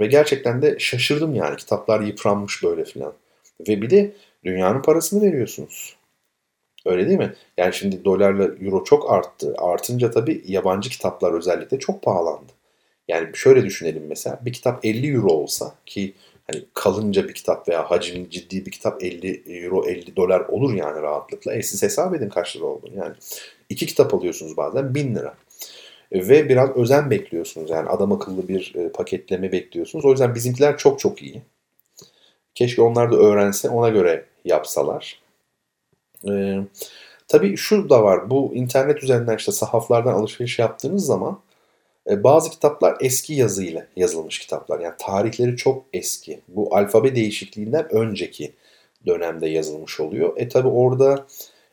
Ve 0.00 0.06
gerçekten 0.06 0.62
de 0.62 0.78
şaşırdım 0.78 1.34
yani. 1.34 1.56
Kitaplar 1.56 2.00
yıpranmış 2.00 2.62
böyle 2.62 2.84
filan. 2.84 3.12
Ve 3.68 3.82
bir 3.82 3.90
de 3.90 4.12
dünyanın 4.44 4.82
parasını 4.82 5.22
veriyorsunuz. 5.22 5.99
Öyle 6.86 7.06
değil 7.06 7.18
mi? 7.18 7.34
Yani 7.56 7.74
şimdi 7.74 8.04
dolarla 8.04 8.44
euro 8.44 8.84
çok 8.84 9.12
arttı. 9.12 9.54
Artınca 9.58 10.10
tabii 10.10 10.42
yabancı 10.46 10.90
kitaplar 10.90 11.32
özellikle 11.32 11.78
çok 11.78 12.02
pahalandı. 12.02 12.52
Yani 13.08 13.28
şöyle 13.34 13.64
düşünelim 13.64 14.06
mesela 14.08 14.40
bir 14.42 14.52
kitap 14.52 14.84
50 14.84 15.14
euro 15.14 15.28
olsa 15.28 15.74
ki 15.86 16.14
hani 16.52 16.64
kalınca 16.74 17.28
bir 17.28 17.34
kitap 17.34 17.68
veya 17.68 17.90
hacimli 17.90 18.30
ciddi 18.30 18.66
bir 18.66 18.70
kitap 18.70 19.02
50 19.04 19.42
euro 19.46 19.86
50 19.86 20.16
dolar 20.16 20.40
olur 20.40 20.74
yani 20.74 21.02
rahatlıkla. 21.02 21.54
E 21.54 21.62
siz 21.62 21.82
hesap 21.82 22.14
edin 22.14 22.28
kaç 22.28 22.56
lira 22.56 22.64
olduğunu 22.64 22.96
yani. 22.96 23.14
iki 23.68 23.86
kitap 23.86 24.14
alıyorsunuz 24.14 24.56
bazen 24.56 24.94
1000 24.94 25.14
lira. 25.14 25.34
E, 26.12 26.28
ve 26.28 26.48
biraz 26.48 26.70
özen 26.70 27.10
bekliyorsunuz 27.10 27.70
yani 27.70 27.88
adam 27.88 28.12
akıllı 28.12 28.48
bir 28.48 28.72
e, 28.76 28.88
paketleme 28.88 29.52
bekliyorsunuz. 29.52 30.04
O 30.04 30.10
yüzden 30.10 30.34
bizimkiler 30.34 30.78
çok 30.78 31.00
çok 31.00 31.22
iyi. 31.22 31.42
Keşke 32.54 32.82
onlar 32.82 33.12
da 33.12 33.16
öğrense 33.16 33.68
ona 33.68 33.88
göre 33.88 34.24
yapsalar. 34.44 35.19
Ee, 36.28 36.58
tabii 37.28 37.56
şu 37.56 37.90
da 37.90 38.02
var 38.02 38.30
bu 38.30 38.54
internet 38.54 39.02
üzerinden 39.02 39.36
işte 39.36 39.52
sahaflardan 39.52 40.14
alışveriş 40.14 40.58
yaptığınız 40.58 41.06
zaman 41.06 41.40
e, 42.10 42.24
bazı 42.24 42.50
kitaplar 42.50 42.96
eski 43.00 43.34
yazıyla 43.34 43.86
yazılmış 43.96 44.38
kitaplar. 44.38 44.80
Yani 44.80 44.94
tarihleri 44.98 45.56
çok 45.56 45.84
eski. 45.92 46.40
Bu 46.48 46.76
alfabe 46.76 47.14
değişikliğinden 47.14 47.94
önceki 47.94 48.52
dönemde 49.06 49.48
yazılmış 49.48 50.00
oluyor. 50.00 50.32
E 50.36 50.48
tabi 50.48 50.68
orada 50.68 51.26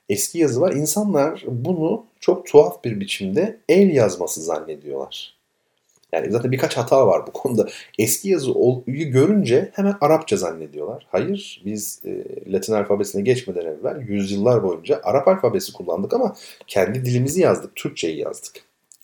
eski 0.09 0.39
yazı 0.39 0.61
var. 0.61 0.71
İnsanlar 0.71 1.43
bunu 1.47 2.05
çok 2.19 2.45
tuhaf 2.45 2.83
bir 2.83 2.99
biçimde 2.99 3.57
el 3.69 3.93
yazması 3.93 4.41
zannediyorlar. 4.41 5.36
Yani 6.13 6.31
zaten 6.31 6.51
birkaç 6.51 6.77
hata 6.77 7.07
var 7.07 7.27
bu 7.27 7.31
konuda. 7.31 7.67
Eski 7.99 8.29
yazıyı 8.29 9.11
görünce 9.11 9.71
hemen 9.73 9.95
Arapça 10.01 10.37
zannediyorlar. 10.37 11.07
Hayır, 11.11 11.61
biz 11.65 12.01
e, 12.05 12.23
Latin 12.51 12.73
alfabesine 12.73 13.21
geçmeden 13.21 13.65
evvel 13.65 14.01
yüzyıllar 14.07 14.63
boyunca 14.63 15.01
Arap 15.03 15.27
alfabesi 15.27 15.73
kullandık 15.73 16.13
ama 16.13 16.35
kendi 16.67 17.05
dilimizi 17.05 17.41
yazdık, 17.41 17.75
Türkçeyi 17.75 18.19
yazdık. 18.19 18.53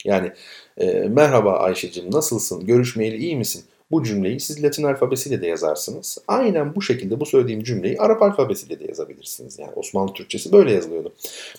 Yani 0.06 0.32
e, 0.78 0.86
merhaba 0.92 1.54
Ayşe'cim 1.54 2.12
nasılsın, 2.12 2.66
görüşmeyeli 2.66 3.18
iyi 3.18 3.36
misin? 3.36 3.64
Bu 3.92 4.04
cümleyi 4.04 4.40
siz 4.40 4.64
Latin 4.64 4.84
alfabesiyle 4.84 5.42
de 5.42 5.48
yazarsınız. 5.48 6.18
Aynen 6.28 6.76
bu 6.76 6.82
şekilde 6.82 7.20
bu 7.20 7.26
söylediğim 7.26 7.64
cümleyi 7.64 8.00
Arap 8.00 8.22
alfabesiyle 8.22 8.80
de 8.80 8.86
yazabilirsiniz. 8.88 9.60
Yani 9.60 9.72
Osmanlı 9.76 10.14
Türkçesi 10.14 10.52
böyle 10.52 10.72
yazılıyordu. 10.72 11.14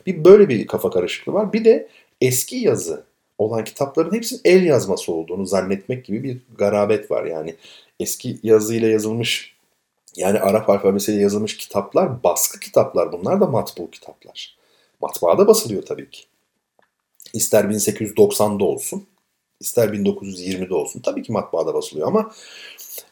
Bir 0.06 0.24
böyle 0.24 0.48
bir 0.48 0.66
kafa 0.66 0.90
karışıklığı 0.90 1.32
var. 1.32 1.52
Bir 1.52 1.64
de 1.64 1.88
eski 2.20 2.56
yazı 2.56 3.04
olan 3.38 3.64
kitapların 3.64 4.12
hepsinin 4.12 4.40
el 4.44 4.64
yazması 4.64 5.12
olduğunu 5.12 5.46
zannetmek 5.46 6.04
gibi 6.04 6.22
bir 6.22 6.38
garabet 6.58 7.10
var. 7.10 7.24
Yani 7.24 7.54
eski 8.00 8.38
yazıyla 8.42 8.88
yazılmış 8.88 9.54
yani 10.16 10.40
Arap 10.40 10.70
alfabesiyle 10.70 11.20
yazılmış 11.20 11.56
kitaplar 11.56 12.22
baskı 12.22 12.60
kitaplar. 12.60 13.12
Bunlar 13.12 13.40
da 13.40 13.46
matbu 13.46 13.90
kitaplar. 13.90 14.56
Matbaada 15.00 15.46
basılıyor 15.46 15.82
tabii 15.82 16.10
ki. 16.10 16.24
İster 17.32 17.64
1890'da 17.64 18.64
olsun, 18.64 19.06
ister 19.60 19.88
1920'de 19.88 20.74
olsun. 20.74 21.00
Tabii 21.00 21.22
ki 21.22 21.32
matbaada 21.32 21.74
basılıyor 21.74 22.08
ama 22.08 22.32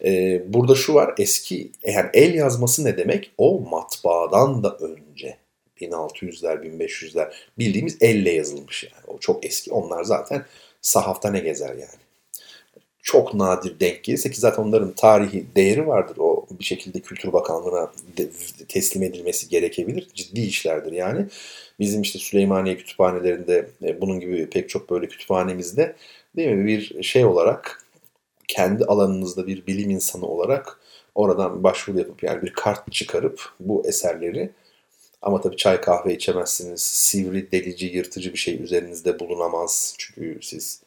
e, 0.04 0.42
burada 0.54 0.74
şu 0.74 0.94
var. 0.94 1.14
Eski 1.18 1.70
yani 1.84 2.10
el 2.14 2.34
yazması 2.34 2.84
ne 2.84 2.96
demek? 2.96 3.30
O 3.38 3.60
matbaadan 3.60 4.62
da 4.62 4.76
önce 4.76 5.36
1600'ler, 5.80 6.62
1500'ler 6.62 7.32
bildiğimiz 7.58 7.96
elle 8.00 8.30
yazılmış 8.30 8.84
yani. 8.84 9.11
Çok 9.22 9.46
eski. 9.46 9.72
Onlar 9.72 10.04
zaten 10.04 10.44
sahafta 10.82 11.30
ne 11.30 11.40
gezer 11.40 11.68
yani. 11.74 11.98
çok 13.02 13.34
nadir 13.34 13.80
denk 13.80 14.04
gelirse 14.04 14.30
ki 14.30 14.40
zaten 14.40 14.62
onların 14.62 14.92
tarihi 14.92 15.46
değeri 15.56 15.86
vardır. 15.86 16.16
O 16.20 16.46
bir 16.58 16.64
şekilde 16.64 17.00
Kültür 17.00 17.32
Bakanlığı'na 17.32 17.92
teslim 18.68 19.02
edilmesi 19.02 19.48
gerekebilir. 19.48 20.08
Ciddi 20.14 20.40
işlerdir 20.40 20.92
yani. 20.92 21.26
Bizim 21.80 22.02
işte 22.02 22.18
Süleymaniye 22.18 22.76
kütüphanelerinde 22.76 23.68
e, 23.84 24.00
bunun 24.00 24.20
gibi 24.20 24.50
pek 24.50 24.68
çok 24.68 24.90
böyle 24.90 25.08
kütüphanemizde 25.08 25.96
değil 26.36 26.48
mi 26.50 26.66
bir 26.66 27.02
şey 27.02 27.24
olarak 27.24 27.84
kendi 28.48 28.84
alanınızda 28.84 29.46
bir 29.46 29.66
bilim 29.66 29.90
insanı 29.90 30.26
olarak 30.26 30.80
oradan 31.14 31.62
başvuru 31.64 31.98
yapıp 31.98 32.22
yani 32.22 32.42
bir 32.42 32.52
kart 32.52 32.92
çıkarıp 32.92 33.52
bu 33.60 33.82
eserleri 33.86 34.50
ama 35.22 35.40
tabii 35.40 35.56
çay 35.56 35.80
kahve 35.80 36.14
içemezsiniz. 36.14 36.82
Sivri, 36.82 37.52
delici, 37.52 37.86
yırtıcı 37.86 38.32
bir 38.32 38.38
şey 38.38 38.62
üzerinizde 38.62 39.18
bulunamaz. 39.18 39.94
Çünkü 39.98 40.38
siz 40.42 40.80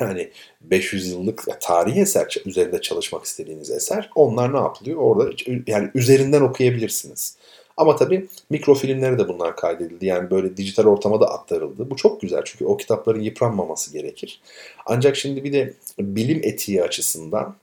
yani 0.00 0.30
500 0.60 1.12
yıllık 1.12 1.60
tarihi 1.60 2.00
eser 2.00 2.36
üzerinde 2.46 2.80
çalışmak 2.80 3.24
istediğiniz 3.24 3.70
eser. 3.70 4.10
Onlar 4.14 4.52
ne 4.52 4.56
yapılıyor? 4.56 4.98
Orada 4.98 5.30
yani 5.66 5.90
üzerinden 5.94 6.40
okuyabilirsiniz. 6.40 7.36
Ama 7.76 7.96
tabii 7.96 8.26
mikrofilmlere 8.50 9.18
de 9.18 9.28
bunlar 9.28 9.56
kaydedildi. 9.56 10.06
Yani 10.06 10.30
böyle 10.30 10.56
dijital 10.56 10.84
ortama 10.84 11.20
da 11.20 11.26
aktarıldı. 11.26 11.90
Bu 11.90 11.96
çok 11.96 12.20
güzel 12.20 12.42
çünkü 12.44 12.64
o 12.64 12.76
kitapların 12.76 13.20
yıpranmaması 13.20 13.92
gerekir. 13.92 14.40
Ancak 14.86 15.16
şimdi 15.16 15.44
bir 15.44 15.52
de 15.52 15.74
bilim 15.98 16.40
etiği 16.42 16.82
açısından 16.82 17.56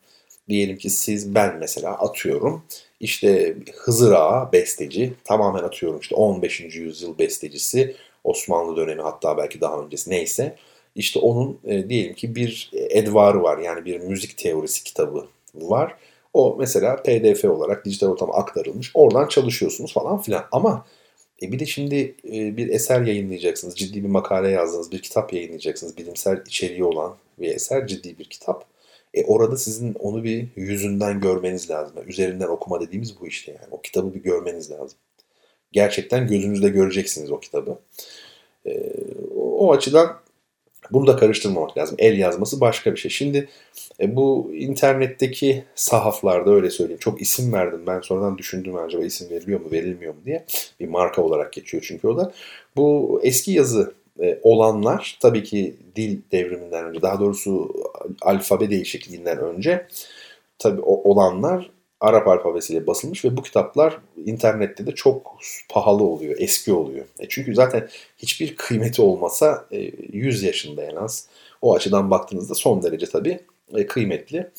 diyelim 0.50 0.78
ki 0.78 0.90
siz 0.90 1.36
ben 1.36 1.58
mesela 1.60 1.92
atıyorum 1.92 2.64
işte 3.02 3.58
Hızır 3.76 4.12
Ağa 4.12 4.50
besteci 4.54 5.14
tamamen 5.24 5.64
atıyorum 5.64 6.00
işte 6.00 6.16
15. 6.16 6.60
yüzyıl 6.76 7.20
bestecisi 7.20 7.96
Osmanlı 8.24 8.78
dönemi 8.78 9.02
hatta 9.02 9.38
belki 9.38 9.62
daha 9.62 9.82
öncesi 9.82 10.10
neyse 10.10 10.56
işte 10.96 11.20
onun 11.20 11.60
e, 11.66 11.90
diyelim 11.90 12.14
ki 12.14 12.36
bir 12.36 12.72
edvarı 12.74 13.44
var 13.44 13.58
yani 13.58 13.86
bir 13.86 14.00
müzik 14.00 14.38
teorisi 14.38 14.84
kitabı 14.84 15.28
var. 15.56 15.96
O 16.34 16.56
mesela 16.60 16.96
pdf 17.04 17.46
olarak 17.46 17.86
dijital 17.86 18.08
ortama 18.08 18.34
aktarılmış. 18.34 18.92
Oradan 18.94 19.28
çalışıyorsunuz 19.28 19.94
falan 19.94 20.22
filan. 20.22 20.46
Ama 20.52 20.86
e 21.42 21.52
bir 21.52 21.60
de 21.60 21.66
şimdi 21.66 22.16
e, 22.34 22.58
bir 22.58 22.70
eser 22.70 23.02
yayınlayacaksınız. 23.02 23.76
Ciddi 23.76 24.04
bir 24.04 24.10
makale 24.10 24.50
yazdınız. 24.50 24.92
Bir 24.92 25.02
kitap 25.02 25.34
yayınlayacaksınız. 25.34 25.98
Bilimsel 25.98 26.44
içeriği 26.48 26.84
olan 26.84 27.16
bir 27.40 27.56
eser. 27.56 27.88
Ciddi 27.88 28.20
bir 28.20 28.26
kitap. 28.26 28.71
E 29.14 29.24
orada 29.26 29.58
sizin 29.58 29.94
onu 29.94 30.24
bir 30.24 30.48
yüzünden 30.56 31.20
görmeniz 31.20 31.70
lazım. 31.70 31.96
Üzerinden 32.08 32.48
okuma 32.48 32.82
dediğimiz 32.82 33.22
bu 33.22 33.28
işte 33.28 33.52
yani. 33.52 33.68
O 33.72 33.82
kitabı 33.82 34.14
bir 34.14 34.24
görmeniz 34.24 34.72
lazım. 34.72 35.00
Gerçekten 35.72 36.28
gözünüzde 36.28 36.70
göreceksiniz 36.70 37.32
o 37.32 37.40
kitabı. 37.40 37.80
E, 38.66 38.94
o 39.36 39.74
açıdan 39.74 40.22
bunu 40.92 41.08
da 41.08 41.16
karıştırmamak 41.16 41.78
lazım. 41.78 41.96
El 42.00 42.18
yazması 42.18 42.62
başka 42.62 42.92
bir 42.92 42.98
şey. 42.98 43.12
Şimdi 43.12 43.50
e, 44.00 44.16
bu 44.16 44.52
internetteki 44.54 45.64
sahaflarda 45.76 46.52
öyle 46.52 46.70
söyleyeyim. 46.70 47.00
Çok 47.00 47.22
isim 47.22 47.54
verdim. 47.54 47.82
Ben 47.88 48.00
sonradan 48.00 48.38
düşündüm 48.38 48.76
acaba 48.76 49.04
isim 49.04 49.30
veriliyor 49.30 49.60
mu 49.60 49.72
verilmiyor 49.72 50.14
mu 50.14 50.20
diye. 50.26 50.46
Bir 50.80 50.88
marka 50.88 51.22
olarak 51.22 51.54
geçiyor 51.54 51.84
çünkü 51.88 52.08
o 52.08 52.18
da. 52.18 52.34
Bu 52.76 53.20
eski 53.24 53.52
yazı 53.52 53.94
olanlar 54.44 55.18
tabii 55.22 55.44
ki 55.44 55.76
dil 55.96 56.22
devriminden 56.32 56.86
önce 56.86 57.02
daha 57.02 57.20
doğrusu 57.20 57.74
alfabe 58.22 58.70
değişikliğinden 58.70 59.38
önce 59.38 59.88
tabii 60.60 60.82
olanlar 60.82 61.72
Arap 62.02 62.28
alfabesiyle 62.28 62.88
basılmış 62.88 63.26
ve 63.26 63.38
bu 63.38 63.44
kitaplar 63.44 63.98
internette 64.26 64.86
de 64.86 64.92
çok 64.96 65.38
pahalı 65.70 66.04
oluyor, 66.04 66.36
eski 66.40 66.74
oluyor. 66.74 67.06
E 67.20 67.28
çünkü 67.30 67.56
zaten 67.56 67.90
hiçbir 68.18 68.56
kıymeti 68.56 69.02
olmasa 69.02 69.66
e, 69.72 69.78
100 70.14 70.44
yaşında 70.44 70.84
en 70.84 70.96
az. 70.96 71.28
O 71.62 71.76
açıdan 71.76 72.12
baktığınızda 72.12 72.56
son 72.56 72.84
derece 72.84 73.06
tabii 73.06 73.40
e, 73.76 73.86
kıymetli. 73.88 74.52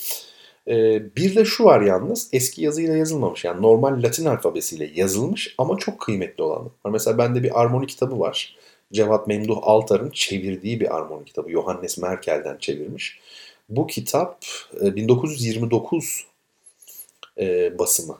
E, 0.68 1.02
bir 1.16 1.36
de 1.36 1.44
şu 1.44 1.64
var 1.64 1.80
yalnız 1.80 2.28
eski 2.32 2.62
yazıyla 2.62 2.96
yazılmamış. 2.96 3.44
Yani 3.44 3.62
normal 3.62 4.02
Latin 4.02 4.24
alfabesiyle 4.24 4.90
yazılmış 4.94 5.54
ama 5.58 5.78
çok 5.78 6.00
kıymetli 6.00 6.42
olan. 6.42 6.70
Mesela 6.90 7.18
bende 7.18 7.42
bir 7.42 7.60
armoni 7.60 7.86
kitabı 7.86 8.20
var. 8.20 8.56
Cevat 8.92 9.26
Memduh 9.26 9.58
Altar'ın 9.62 10.10
çevirdiği 10.10 10.80
bir 10.80 10.96
armoni 10.96 11.24
kitabı. 11.24 11.50
Johannes 11.50 11.98
Merkel'den 11.98 12.56
çevirmiş. 12.58 13.20
Bu 13.68 13.86
kitap 13.86 14.44
1929 14.80 16.26
e, 17.36 17.46
e, 17.46 17.78
basımı. 17.78 18.18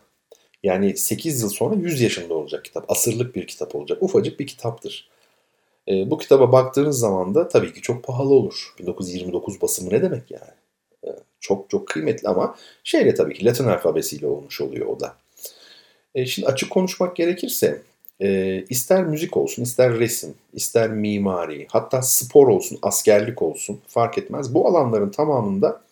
Yani 0.63 0.97
8 0.97 1.43
yıl 1.43 1.49
sonra 1.49 1.75
100 1.75 2.01
yaşında 2.01 2.35
olacak 2.35 2.65
kitap. 2.65 2.91
Asırlık 2.91 3.37
bir 3.37 3.47
kitap 3.47 3.75
olacak. 3.75 4.03
Ufacık 4.03 4.41
bir 4.41 4.47
kitaptır. 4.47 5.09
E, 5.89 6.11
bu 6.11 6.19
kitaba 6.19 6.53
baktığınız 6.53 6.99
zaman 6.99 7.35
da 7.35 7.49
tabii 7.49 7.73
ki 7.73 7.81
çok 7.81 8.05
pahalı 8.05 8.35
olur. 8.35 8.75
1929 8.79 9.63
basımı 9.63 9.91
ne 9.91 10.03
demek 10.03 10.31
yani? 10.31 10.53
Çok 11.41 11.71
çok 11.71 11.89
kıymetli 11.89 12.29
ama 12.29 12.57
şeyle 12.85 13.15
tabii 13.15 13.35
ki 13.35 13.45
Latin 13.45 13.65
alfabesiyle 13.65 14.27
olmuş 14.27 14.61
oluyor 14.61 14.87
o 14.87 15.01
da. 15.01 15.17
Şimdi 16.27 16.49
açık 16.49 16.71
konuşmak 16.71 17.17
gerekirse 17.17 17.83
e, 18.23 18.65
ister 18.69 19.05
müzik 19.05 19.37
olsun, 19.37 19.63
ister 19.63 19.99
resim, 19.99 20.35
ister 20.53 20.91
mimari, 20.91 21.67
hatta 21.71 22.03
spor 22.03 22.49
olsun, 22.49 22.79
askerlik 22.83 23.43
olsun 23.43 23.81
fark 23.87 24.19
etmez. 24.19 24.55
Bu 24.55 24.69
alanların 24.69 25.11
tamamında 25.11 25.83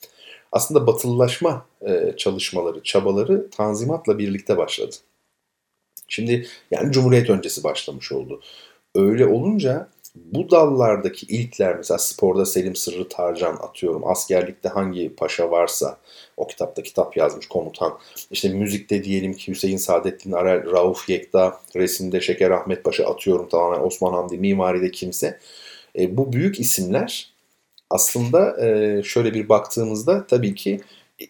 aslında 0.53 0.87
batılılaşma 0.87 1.67
e, 1.87 2.15
çalışmaları, 2.17 2.83
çabaları 2.83 3.51
Tanzimat'la 3.51 4.19
birlikte 4.19 4.57
başladı. 4.57 4.97
Şimdi 6.09 6.47
yani 6.71 6.93
Cumhuriyet 6.93 7.31
öncesi 7.31 7.65
başlamış 7.65 8.13
oldu. 8.13 8.41
Öyle 8.95 9.27
olunca 9.27 9.89
bu 10.15 10.51
dallardaki 10.51 11.27
ilkler 11.27 11.77
mesela 11.77 11.99
sporda 11.99 12.47
Selim 12.47 12.77
Sırrı 12.77 13.09
Tarcan 13.09 13.57
atıyorum. 13.57 14.07
Askerlikte 14.07 14.69
hangi 14.69 15.15
paşa 15.17 15.51
varsa 15.51 15.99
o 16.37 16.47
kitapta 16.47 16.83
kitap 16.83 17.17
yazmış 17.17 17.47
komutan. 17.49 17.99
İşte 18.31 18.49
müzikte 18.49 19.05
diyelim 19.05 19.35
ki 19.35 19.53
Hüseyin 19.53 19.77
Saadettin 19.77 20.33
Arel, 20.33 20.73
Rauf 20.73 21.09
Yekta, 21.09 21.61
resimde 21.77 22.21
Şeker 22.21 22.51
Ahmet 22.51 22.85
Paşa 22.85 23.07
atıyorum 23.07 23.49
tamamen 23.49 23.87
Osman 23.87 24.13
Hamdi, 24.13 24.39
mimaride 24.39 24.91
kimse. 24.91 25.39
E, 25.99 26.17
bu 26.17 26.33
büyük 26.33 26.61
isimler 26.61 27.33
aslında 27.91 28.67
e, 28.67 29.03
şöyle 29.03 29.35
bir 29.35 29.49
baktığımızda 29.49 30.27
tabii 30.27 30.55
ki 30.55 30.81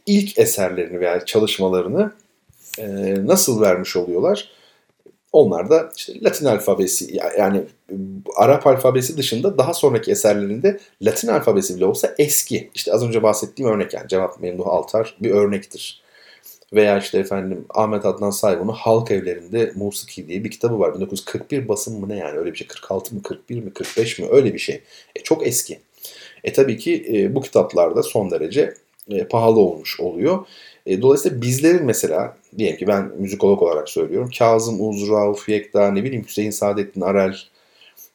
ilk 0.07 0.39
eserlerini 0.39 1.01
veya 1.01 1.25
çalışmalarını 1.25 2.13
e, 2.79 2.87
nasıl 3.27 3.61
vermiş 3.61 3.97
oluyorlar? 3.97 4.60
Onlar 5.33 5.71
da 5.71 5.91
işte 5.97 6.13
Latin 6.23 6.47
alfabesi 6.47 7.21
yani 7.39 7.63
Arap 8.37 8.67
alfabesi 8.67 9.17
dışında 9.17 9.59
daha 9.59 9.75
sonraki 9.75 10.11
eserlerinde 10.11 10.81
Latin 11.03 11.29
alfabesi 11.29 11.77
bile 11.77 11.87
olsa 11.87 12.15
eski. 12.19 12.71
İşte 12.75 12.93
az 12.93 13.03
önce 13.03 13.23
bahsettiğim 13.23 13.73
örnek 13.73 13.95
yani 13.95 14.09
Cevap 14.09 14.41
Memduh 14.41 14.67
Altar 14.67 15.17
bir 15.21 15.31
örnektir. 15.31 16.03
Veya 16.73 16.99
işte 16.99 17.19
efendim 17.19 17.65
Ahmet 17.71 18.07
Adnan 18.07 18.31
Saygun'un 18.31 18.73
Halk 18.73 19.11
Evlerinde 19.11 19.73
Musiki 19.77 20.29
diye 20.29 20.45
bir 20.45 20.51
kitabı 20.51 20.79
var. 20.79 20.95
1941 20.95 21.69
basım 21.69 22.01
mı 22.01 22.09
ne 22.09 22.17
yani 22.17 22.39
öyle 22.39 22.53
bir 22.53 22.59
şey 22.59 22.67
46 22.67 23.15
mı 23.15 23.23
41 23.23 23.63
mi 23.63 23.73
45 23.73 24.19
mi 24.19 24.27
öyle 24.31 24.55
bir 24.55 24.59
şey. 24.59 24.83
E, 25.17 25.23
çok 25.23 25.47
eski. 25.47 25.81
E 26.45 26.53
tabii 26.53 26.79
ki 26.79 27.07
e, 27.13 27.35
bu 27.35 27.41
kitaplarda 27.41 28.03
son 28.03 28.31
derece 28.31 28.75
e, 29.11 29.25
pahalı 29.25 29.61
olmuş 29.61 30.01
oluyor. 30.01 30.47
E, 30.87 31.03
dolayısıyla 31.03 31.43
bizlerin 31.43 31.85
mesela 31.85 32.37
diyelim 32.59 32.79
ki 32.79 32.87
ben 32.87 33.11
müzikolog 33.19 33.63
olarak 33.63 33.89
söylüyorum. 33.89 34.31
Kazım 34.39 34.89
Uz, 34.89 35.11
Rauf 35.11 35.49
Yekta, 35.49 35.91
ne 35.91 36.05
bileyim 36.05 36.25
Hüseyin 36.25 36.51
Saadettin 36.51 37.01
Arel 37.01 37.37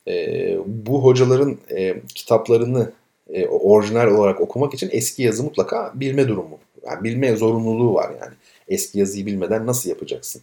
e, 0.07 0.57
bu 0.65 1.03
hocaların 1.03 1.57
e, 1.71 2.01
kitaplarını 2.15 2.91
e, 3.29 3.47
orijinal 3.47 4.07
olarak 4.07 4.41
okumak 4.41 4.73
için 4.73 4.89
eski 4.91 5.23
yazı 5.23 5.43
mutlaka 5.43 5.91
bilme 5.95 6.27
durumu. 6.27 6.59
Yani 6.85 7.03
bilme 7.03 7.35
zorunluluğu 7.35 7.93
var 7.93 8.11
yani. 8.21 8.33
Eski 8.67 8.99
yazıyı 8.99 9.25
bilmeden 9.25 9.67
nasıl 9.67 9.89
yapacaksın? 9.89 10.41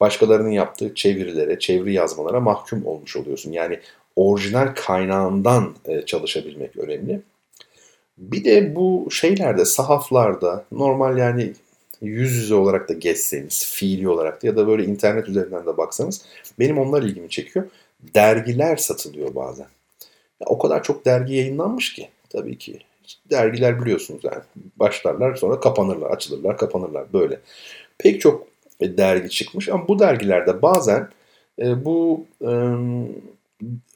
Başkalarının 0.00 0.50
yaptığı 0.50 0.94
çevirilere, 0.94 1.58
çeviri 1.58 1.92
yazmalara 1.92 2.40
mahkum 2.40 2.86
olmuş 2.86 3.16
oluyorsun. 3.16 3.52
Yani 3.52 3.80
orijinal 4.16 4.74
kaynağından 4.76 5.74
e, 5.84 6.02
çalışabilmek 6.02 6.76
önemli. 6.76 7.20
Bir 8.18 8.44
de 8.44 8.76
bu 8.76 9.08
şeylerde, 9.10 9.64
sahaflarda 9.64 10.64
normal 10.72 11.18
yani 11.18 11.52
yüz 12.02 12.36
yüze 12.36 12.54
olarak 12.54 12.88
da 12.88 12.92
geçseniz, 12.92 13.64
fiili 13.64 14.08
olarak 14.08 14.42
da 14.42 14.46
ya 14.46 14.56
da 14.56 14.66
böyle 14.66 14.84
internet 14.84 15.28
üzerinden 15.28 15.66
de 15.66 15.76
baksanız 15.76 16.24
benim 16.58 16.78
onlar 16.78 17.02
ilgimi 17.02 17.30
çekiyor. 17.30 17.66
Dergiler 18.14 18.76
satılıyor 18.76 19.34
bazen. 19.34 19.66
Ya, 20.40 20.46
o 20.46 20.58
kadar 20.58 20.82
çok 20.82 21.04
dergi 21.04 21.34
yayınlanmış 21.34 21.92
ki 21.92 22.08
tabii 22.30 22.58
ki. 22.58 22.78
Dergiler 23.30 23.82
biliyorsunuz 23.82 24.20
yani 24.24 24.42
başlarlar 24.76 25.34
sonra 25.34 25.60
kapanırlar, 25.60 26.10
açılırlar, 26.10 26.58
kapanırlar 26.58 27.12
böyle. 27.12 27.40
Pek 27.98 28.20
çok 28.20 28.46
dergi 28.80 29.30
çıkmış 29.30 29.68
ama 29.68 29.88
bu 29.88 29.98
dergilerde 29.98 30.62
bazen 30.62 31.08
e, 31.58 31.84
bu 31.84 32.24
e, 32.42 32.50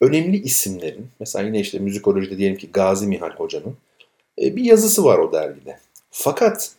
önemli 0.00 0.36
isimlerin 0.36 1.06
mesela 1.20 1.46
yine 1.46 1.60
işte 1.60 1.78
müzikolojide 1.78 2.38
diyelim 2.38 2.58
ki 2.58 2.68
Gazi 2.72 3.06
Mihal 3.06 3.30
Hoca'nın 3.30 3.66
e, 3.70 3.91
bir 4.42 4.64
yazısı 4.64 5.04
var 5.04 5.18
o 5.18 5.32
dergide. 5.32 5.78
Fakat 6.10 6.70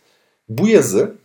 bu 0.50 0.68
yazı 0.68 1.16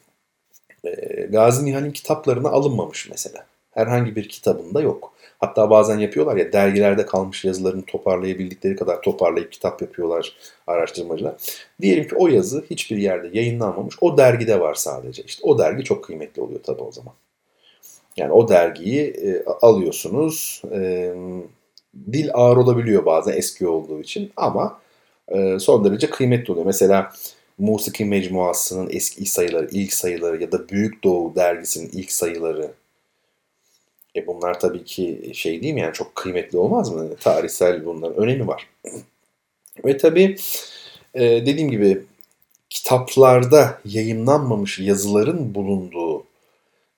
e, 0.85 1.22
Gazi 1.22 1.64
Nihal'in 1.64 1.90
kitaplarına 1.90 2.48
alınmamış 2.48 3.09
mesela. 3.11 3.46
Herhangi 3.70 4.16
bir 4.16 4.29
kitabında 4.29 4.81
yok. 4.81 5.12
Hatta 5.38 5.70
bazen 5.70 5.98
yapıyorlar 5.98 6.37
ya 6.37 6.53
dergilerde 6.53 7.07
kalmış 7.07 7.44
yazılarını 7.44 7.85
toparlayabildikleri 7.85 8.77
kadar 8.77 9.03
toparlayıp 9.03 9.53
kitap 9.53 9.83
yapıyorlar 9.83 10.37
araştırmacılar. 10.66 11.35
Diyelim 11.81 12.09
ki 12.09 12.14
o 12.16 12.29
yazı 12.29 12.64
hiçbir 12.70 12.96
yerde 12.96 13.38
yayınlanmamış. 13.38 13.96
O 14.01 14.18
dergide 14.18 14.61
var 14.61 14.74
sadece. 14.74 15.22
İşte 15.22 15.42
o 15.44 15.59
dergi 15.59 15.85
çok 15.85 16.05
kıymetli 16.05 16.42
oluyor 16.42 16.61
tabii 16.62 16.83
o 16.83 16.92
zaman. 16.92 17.14
Yani 18.16 18.33
o 18.33 18.48
dergiyi 18.48 19.03
e, 19.03 19.44
alıyorsunuz. 19.44 20.62
E, 20.72 21.12
dil 22.12 22.31
ağır 22.35 22.57
olabiliyor 22.57 23.07
bazen 23.07 23.33
eski 23.33 23.66
olduğu 23.66 24.01
için 24.01 24.33
ama 24.37 24.81
e, 25.28 25.58
son 25.58 25.84
derece 25.84 26.10
kıymetli 26.10 26.52
oluyor. 26.52 26.66
Mesela 26.66 27.12
Musiki 27.58 28.04
Mecmuası'nın 28.04 28.88
eski 28.92 29.26
sayıları, 29.26 29.68
ilk 29.72 29.92
sayıları 29.92 30.42
ya 30.42 30.52
da 30.52 30.68
Büyük 30.68 31.04
Doğu 31.04 31.34
dergisinin 31.34 31.90
ilk 31.92 32.12
sayıları. 32.12 32.72
E 34.16 34.26
bunlar 34.26 34.60
tabii 34.60 34.84
ki 34.84 35.30
şey 35.34 35.62
değil 35.62 35.74
mi 35.74 35.80
yani 35.80 35.92
çok 35.92 36.14
kıymetli 36.14 36.58
olmaz 36.58 36.92
mı? 36.92 37.16
Tarihsel 37.16 37.84
bunların 37.84 38.16
önemi 38.16 38.46
var. 38.46 38.68
Ve 39.84 39.96
tabii 39.96 40.36
e, 41.14 41.20
dediğim 41.20 41.70
gibi 41.70 42.02
kitaplarda 42.70 43.80
yayınlanmamış 43.84 44.78
yazıların 44.78 45.54
bulunduğu 45.54 46.24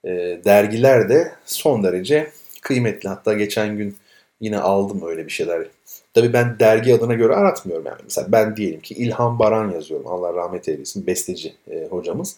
e, 0.04 0.10
dergiler 0.44 1.08
de 1.08 1.32
son 1.44 1.84
derece 1.84 2.30
kıymetli. 2.60 3.08
Hatta 3.08 3.32
geçen 3.32 3.76
gün 3.76 3.96
yine 4.40 4.58
aldım 4.58 5.02
öyle 5.06 5.24
bir 5.26 5.30
şeyler. 5.30 5.66
Tabii 6.14 6.32
ben 6.32 6.58
dergi 6.60 6.94
adına 6.94 7.14
göre 7.14 7.34
aratmıyorum 7.34 7.86
yani. 7.86 8.00
Mesela 8.04 8.32
ben 8.32 8.56
diyelim 8.56 8.80
ki 8.80 8.94
İlhan 8.94 9.38
Baran 9.38 9.70
yazıyorum. 9.70 10.06
Allah 10.06 10.34
rahmet 10.34 10.68
eylesin. 10.68 11.06
Besteci 11.06 11.54
e, 11.70 11.86
hocamız. 11.90 12.36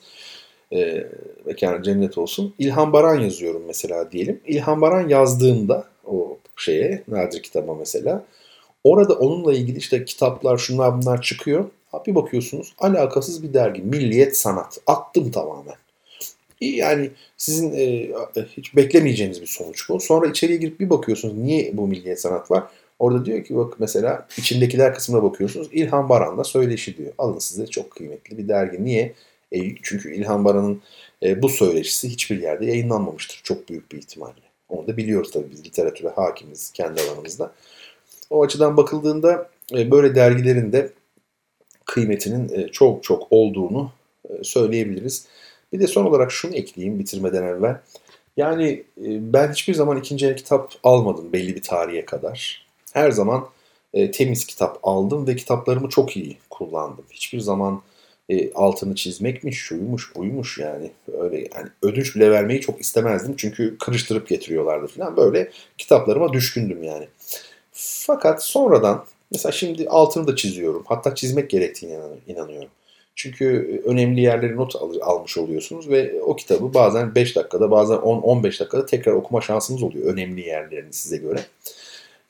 E, 0.73 1.07
mekanı 1.45 1.83
cennet 1.83 2.19
olsun. 2.19 2.55
İlhan 2.59 2.93
Baran 2.93 3.21
yazıyorum 3.21 3.63
mesela 3.67 4.13
diyelim. 4.13 4.41
İlhan 4.47 4.81
Baran 4.81 5.09
yazdığında 5.09 5.85
o 6.07 6.39
şeye, 6.57 7.03
nadir 7.09 7.43
kitaba 7.43 7.75
mesela. 7.75 8.25
Orada 8.85 9.15
onunla 9.15 9.53
ilgili 9.53 9.79
işte 9.79 10.05
kitaplar, 10.05 10.59
şunlar 10.59 11.03
bunlar 11.03 11.23
çıkıyor. 11.23 11.65
Bir 12.07 12.15
bakıyorsunuz 12.15 12.75
alakasız 12.79 13.43
bir 13.43 13.55
dergi. 13.55 13.83
Milliyet 13.83 14.37
Sanat. 14.37 14.79
Attım 14.87 15.31
tamamen. 15.31 15.75
Yani 16.71 17.11
sizin 17.37 17.73
e, 17.73 18.11
hiç 18.57 18.77
beklemeyeceğiniz 18.77 19.41
bir 19.41 19.47
sonuç 19.47 19.89
bu. 19.89 20.01
Sonra 20.01 20.27
içeriye 20.27 20.59
girip 20.59 20.81
bir 20.81 20.91
bakıyorsunuz 20.91 21.35
niye 21.37 21.77
bu 21.77 21.87
milliyet 21.87 22.21
sanat 22.21 22.51
var. 22.51 22.65
Orada 22.99 23.25
diyor 23.25 23.45
ki 23.45 23.57
bak 23.57 23.75
mesela 23.79 24.27
içindekiler 24.37 24.95
kısmına 24.95 25.23
bakıyorsunuz. 25.23 25.69
İlhan 25.73 26.09
Baran'la 26.09 26.45
söyleşi 26.45 26.97
diyor. 26.97 27.13
Alın 27.19 27.39
size 27.39 27.67
çok 27.67 27.91
kıymetli 27.91 28.39
bir 28.39 28.49
dergi. 28.49 28.85
Niye? 28.85 29.15
E, 29.53 29.59
çünkü 29.83 30.15
İlhan 30.15 30.45
Baran'ın 30.45 30.83
e, 31.23 31.43
bu 31.43 31.49
söyleşisi 31.49 32.09
hiçbir 32.09 32.43
yerde 32.43 32.67
yayınlanmamıştır. 32.67 33.41
Çok 33.43 33.69
büyük 33.69 33.93
bir 33.93 33.99
ihtimalle. 33.99 34.43
Onu 34.69 34.87
da 34.87 34.97
biliyoruz 34.97 35.31
tabii 35.31 35.51
biz 35.51 35.65
literatüre 35.65 36.09
hakimiz 36.09 36.73
kendi 36.73 37.01
alanımızda. 37.01 37.53
O 38.31 38.43
açıdan 38.43 38.77
bakıldığında 38.77 39.51
e, 39.73 39.91
böyle 39.91 40.15
dergilerin 40.15 40.73
de 40.73 40.93
kıymetinin 41.85 42.49
e, 42.49 42.69
çok 42.69 43.03
çok 43.03 43.27
olduğunu 43.31 43.93
e, 44.29 44.45
söyleyebiliriz. 44.45 45.27
Bir 45.73 45.81
de 45.81 45.87
son 45.87 46.05
olarak 46.05 46.33
şunu 46.33 46.55
ekleyeyim 46.55 46.99
bitirmeden 46.99 47.43
evvel. 47.43 47.81
Yani 48.37 48.85
e, 48.99 49.33
ben 49.33 49.53
hiçbir 49.53 49.75
zaman 49.75 49.99
ikinci 49.99 50.27
el 50.27 50.37
kitap 50.37 50.73
almadım 50.83 51.33
belli 51.33 51.57
bir 51.57 51.63
tarihe 51.63 52.05
kadar. 52.05 52.67
Her 52.93 53.11
zaman 53.11 53.49
e, 53.95 54.11
temiz 54.11 54.47
kitap 54.47 54.79
aldım 54.83 55.27
ve 55.27 55.37
kitaplarımı 55.37 55.89
çok 55.89 56.17
iyi 56.17 56.37
kullandım. 56.51 57.05
Hiçbir 57.11 57.41
zaman 57.41 57.83
e, 58.29 58.53
altını 58.53 58.95
çizmekmiş, 58.95 59.59
şuymuş, 59.59 60.17
buymuş 60.17 60.59
yani. 60.59 60.91
Öyle 61.21 61.49
yani 61.55 61.69
ödünç 61.83 62.17
bile 62.17 62.31
vermeyi 62.31 62.61
çok 62.61 62.81
istemezdim. 62.81 63.35
Çünkü 63.37 63.79
kırıştırıp 63.79 64.29
getiriyorlardı 64.29 64.87
falan. 64.87 65.17
Böyle 65.17 65.51
kitaplarıma 65.79 66.33
düşkündüm 66.33 66.83
yani. 66.83 67.09
Fakat 67.73 68.45
sonradan 68.45 69.05
mesela 69.33 69.53
şimdi 69.53 69.89
altını 69.89 70.27
da 70.27 70.37
çiziyorum. 70.37 70.83
Hatta 70.87 71.15
çizmek 71.15 71.51
gerektiğine 71.51 71.99
inanıyorum. 72.27 72.71
Çünkü 73.15 73.83
önemli 73.87 74.21
yerleri 74.21 74.57
not 74.57 74.77
al- 74.77 75.01
almış 75.01 75.39
oluyorsunuz 75.39 75.89
ve 75.89 76.23
o 76.23 76.37
kitabı 76.37 76.75
bazen 76.75 77.15
5 77.15 77.37
dakikada 77.37 77.71
bazen 77.71 77.97
10-15 77.97 78.45
dakikada 78.45 78.87
tekrar 78.87 79.13
okuma 79.13 79.41
şansınız 79.41 79.83
oluyor 79.83 80.15
önemli 80.15 80.41
yerlerini 80.41 80.93
size 80.93 81.17
göre. 81.17 81.41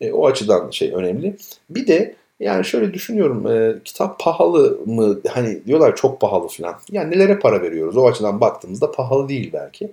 E, 0.00 0.12
o 0.12 0.26
açıdan 0.26 0.70
şey 0.70 0.92
önemli. 0.94 1.36
Bir 1.70 1.86
de 1.86 2.14
yani 2.40 2.64
şöyle 2.64 2.94
düşünüyorum 2.94 3.46
e, 3.46 3.82
kitap 3.84 4.20
pahalı 4.20 4.80
mı 4.86 5.20
hani 5.28 5.66
diyorlar 5.66 5.96
çok 5.96 6.20
pahalı 6.20 6.48
falan. 6.48 6.74
Yani 6.90 7.10
nelere 7.10 7.38
para 7.38 7.62
veriyoruz 7.62 7.96
o 7.96 8.06
açıdan 8.06 8.40
baktığımızda 8.40 8.92
pahalı 8.92 9.28
değil 9.28 9.50
belki. 9.52 9.92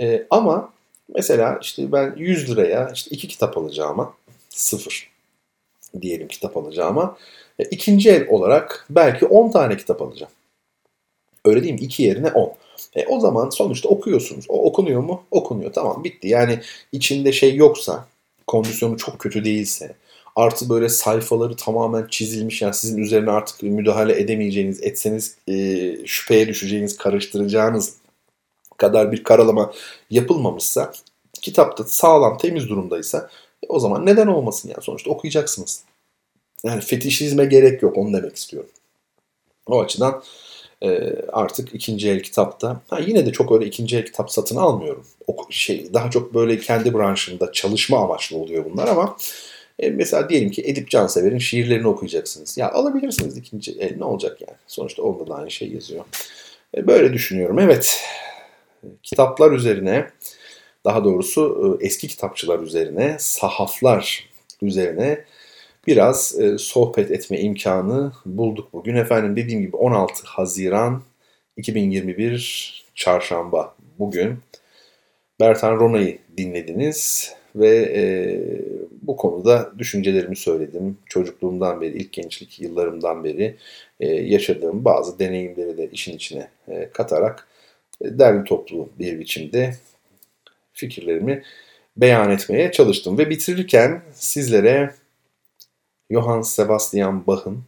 E, 0.00 0.26
ama 0.30 0.72
mesela 1.14 1.58
işte 1.62 1.92
ben 1.92 2.14
100 2.16 2.50
liraya 2.50 2.90
işte 2.94 3.10
iki 3.10 3.28
kitap 3.28 3.58
alacağıma 3.58 4.14
sıfır 4.50 5.10
diyelim 6.00 6.28
kitap 6.28 6.56
alacağıma 6.56 7.16
e, 7.16 7.16
ikinci 7.64 8.10
el 8.10 8.28
olarak 8.28 8.86
belki 8.90 9.26
10 9.26 9.50
tane 9.50 9.76
kitap 9.76 10.02
alacağım. 10.02 10.32
Öyle 11.44 11.62
değil 11.62 11.74
mi? 11.74 11.80
2 11.80 12.02
yerine 12.02 12.30
10. 12.30 12.54
E, 12.94 13.06
o 13.06 13.20
zaman 13.20 13.50
sonuçta 13.50 13.88
okuyorsunuz. 13.88 14.44
O 14.48 14.64
okunuyor 14.64 15.00
mu? 15.00 15.22
Okunuyor. 15.30 15.72
Tamam 15.72 16.04
bitti. 16.04 16.28
Yani 16.28 16.60
içinde 16.92 17.32
şey 17.32 17.56
yoksa, 17.56 18.06
kondisyonu 18.46 18.96
çok 18.96 19.18
kötü 19.18 19.44
değilse, 19.44 19.94
artı 20.36 20.68
böyle 20.68 20.88
sayfaları 20.88 21.56
tamamen 21.56 22.06
çizilmiş 22.10 22.62
yani 22.62 22.74
sizin 22.74 23.02
üzerine 23.02 23.30
artık 23.30 23.62
müdahale 23.62 24.20
edemeyeceğiniz, 24.20 24.82
etseniz 24.82 25.36
e, 25.48 25.54
şüpheye 26.06 26.48
düşeceğiniz, 26.48 26.96
karıştıracağınız 26.96 27.94
kadar 28.76 29.12
bir 29.12 29.24
karalama 29.24 29.72
yapılmamışsa, 30.10 30.92
kitapta 31.42 31.84
sağlam, 31.84 32.38
temiz 32.38 32.68
durumdaysa 32.68 33.30
e, 33.62 33.66
o 33.68 33.78
zaman 33.78 34.06
neden 34.06 34.26
olmasın 34.26 34.68
yani 34.68 34.82
sonuçta 34.82 35.10
okuyacaksınız. 35.10 35.82
Yani 36.64 36.80
fetişizme 36.80 37.44
gerek 37.44 37.82
yok 37.82 37.98
onu 37.98 38.12
demek 38.12 38.36
istiyorum. 38.36 38.70
O 39.66 39.80
açıdan 39.80 40.22
e, 40.82 41.14
artık 41.32 41.74
ikinci 41.74 42.10
el 42.10 42.22
kitapta 42.22 42.80
ha 42.88 42.98
yine 43.06 43.26
de 43.26 43.32
çok 43.32 43.52
öyle 43.52 43.66
ikinci 43.66 43.96
el 43.96 44.04
kitap 44.04 44.30
satın 44.30 44.56
almıyorum. 44.56 45.06
O 45.26 45.46
şey 45.50 45.94
daha 45.94 46.10
çok 46.10 46.34
böyle 46.34 46.58
kendi 46.58 46.94
branşında 46.94 47.52
çalışma 47.52 47.98
amaçlı 47.98 48.36
oluyor 48.36 48.64
bunlar 48.64 48.88
ama 48.88 49.16
e, 49.78 49.90
mesela 49.90 50.28
diyelim 50.28 50.50
ki 50.50 50.62
Edip 50.66 50.90
Cansever'in 50.90 51.38
şiirlerini 51.38 51.88
okuyacaksınız. 51.88 52.58
Ya 52.58 52.70
alabilirsiniz 52.72 53.36
ikinci 53.36 53.72
el 53.72 53.96
ne 53.96 54.04
olacak 54.04 54.40
yani? 54.40 54.56
Sonuçta 54.66 55.02
onda 55.02 55.26
da 55.26 55.34
aynı 55.34 55.50
şey 55.50 55.72
yazıyor. 55.72 56.04
E, 56.76 56.86
böyle 56.86 57.12
düşünüyorum. 57.12 57.58
Evet. 57.58 58.00
Kitaplar 59.02 59.52
üzerine 59.52 60.10
daha 60.84 61.04
doğrusu 61.04 61.78
e, 61.80 61.86
eski 61.86 62.08
kitapçılar 62.08 62.58
üzerine, 62.58 63.16
sahaflar 63.18 64.28
üzerine 64.62 65.24
biraz 65.86 66.40
e, 66.40 66.58
sohbet 66.58 67.10
etme 67.10 67.40
imkanı 67.40 68.12
bulduk 68.26 68.72
bugün. 68.72 68.96
Efendim 68.96 69.36
dediğim 69.36 69.60
gibi 69.60 69.76
16 69.76 70.26
Haziran 70.26 71.02
2021 71.56 72.84
Çarşamba 72.94 73.74
bugün 73.98 74.38
Bertan 75.40 75.76
Rona'yı 75.76 76.18
dinlediniz 76.36 77.32
ve 77.56 77.76
e, 77.76 78.02
bu 79.02 79.16
konuda 79.16 79.72
düşüncelerimi 79.78 80.36
söyledim. 80.36 80.98
Çocukluğumdan 81.06 81.80
beri, 81.80 81.98
ilk 81.98 82.12
gençlik 82.12 82.60
yıllarımdan 82.60 83.24
beri 83.24 83.56
e, 84.00 84.06
yaşadığım 84.06 84.84
bazı 84.84 85.18
deneyimleri 85.18 85.78
de 85.78 85.90
işin 85.92 86.16
içine 86.16 86.48
e, 86.68 86.90
katarak 86.92 87.48
e, 88.00 88.18
derli 88.18 88.44
toplu 88.44 88.88
bir 88.98 89.18
biçimde 89.18 89.74
fikirlerimi 90.72 91.42
beyan 91.96 92.30
etmeye 92.30 92.72
çalıştım. 92.72 93.18
Ve 93.18 93.30
bitirirken 93.30 94.02
sizlere 94.12 94.94
Johann 96.10 96.42
Sebastian 96.42 97.26
Bach'ın 97.26 97.64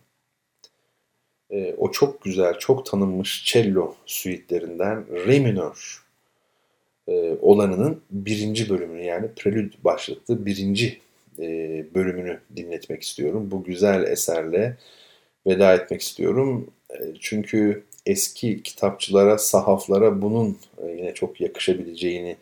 e, 1.50 1.74
o 1.79 1.90
çok 1.90 2.22
güzel, 2.22 2.59
çok 2.59 2.87
tanınmış 2.87 3.44
cello 3.44 3.94
suitlerinden 4.07 5.26
Re 5.26 5.38
minör 5.38 6.05
e, 7.09 7.37
olanının 7.40 8.00
birinci 8.11 8.68
bölümünü 8.70 9.05
yani 9.05 9.29
Prelüd 9.37 9.72
başlıklı 9.85 10.46
birinci 10.46 11.00
e, 11.38 11.44
bölümünü 11.94 12.40
dinletmek 12.57 13.03
istiyorum. 13.03 13.50
Bu 13.50 13.64
güzel 13.64 14.03
eserle 14.03 14.76
veda 15.46 15.74
etmek 15.74 16.00
istiyorum. 16.00 16.70
E, 16.90 16.96
çünkü 17.20 17.85
eski 18.07 18.62
kitapçılara, 18.62 19.38
sahaflara 19.38 20.22
bunun 20.22 20.59
e, 20.79 20.87
yine 20.87 21.14
çok 21.14 21.40
yakışabileceğini 21.40 22.37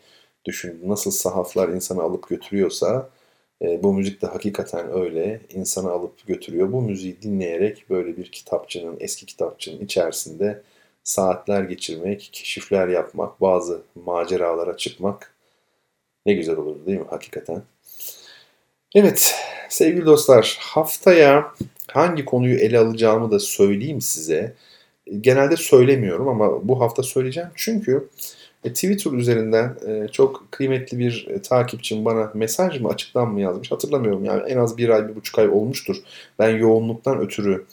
düşündüm. 0.45 0.89
Nasıl 0.89 1.11
sahaflar 1.11 1.69
insanı 1.69 2.01
alıp 2.01 2.29
götürüyorsa 2.29 3.09
e, 3.61 3.83
bu 3.83 3.93
müzik 3.93 4.21
de 4.21 4.27
hakikaten 4.27 4.93
öyle. 4.93 5.41
insanı 5.53 5.91
alıp 5.91 6.27
götürüyor. 6.27 6.71
Bu 6.71 6.81
müziği 6.81 7.21
dinleyerek 7.21 7.89
böyle 7.89 8.17
bir 8.17 8.31
kitapçının, 8.31 8.97
eski 8.99 9.25
kitapçının 9.25 9.81
içerisinde 9.81 10.61
saatler 11.03 11.63
geçirmek, 11.63 12.29
keşifler 12.33 12.87
yapmak, 12.87 13.41
bazı 13.41 13.81
maceralara 13.95 14.77
çıkmak 14.77 15.33
ne 16.25 16.33
güzel 16.33 16.57
olur 16.57 16.85
değil 16.85 16.99
mi 16.99 17.05
hakikaten? 17.09 17.61
Evet 18.95 19.35
sevgili 19.69 20.05
dostlar 20.05 20.57
haftaya 20.61 21.53
hangi 21.87 22.25
konuyu 22.25 22.59
ele 22.59 22.79
alacağımı 22.79 23.31
da 23.31 23.39
söyleyeyim 23.39 24.01
size. 24.01 24.55
Genelde 25.21 25.57
söylemiyorum 25.57 26.27
ama 26.27 26.67
bu 26.67 26.81
hafta 26.81 27.03
söyleyeceğim 27.03 27.49
çünkü 27.55 28.09
E, 28.63 28.73
Twitter 28.73 29.11
üzerinden 29.11 29.75
e, 29.87 30.07
çok 30.07 30.47
kıymetli 30.51 30.99
bir 30.99 31.27
e, 31.29 31.41
takipçim 31.41 32.05
bana 32.05 32.31
mesaj 32.33 32.81
mı 32.81 32.89
açıktan 32.89 33.27
mı 33.31 33.41
yazmış 33.41 33.71
hatırlamıyorum. 33.71 34.25
Yani 34.25 34.51
en 34.51 34.57
az 34.57 34.77
bir 34.77 34.89
ay, 34.89 35.07
bir 35.07 35.15
buçuk 35.15 35.39
ay 35.39 35.49
olmuştur. 35.49 35.97
Ben 36.39 36.49
yoğunluktan 36.49 37.19
ötürü 37.19 37.65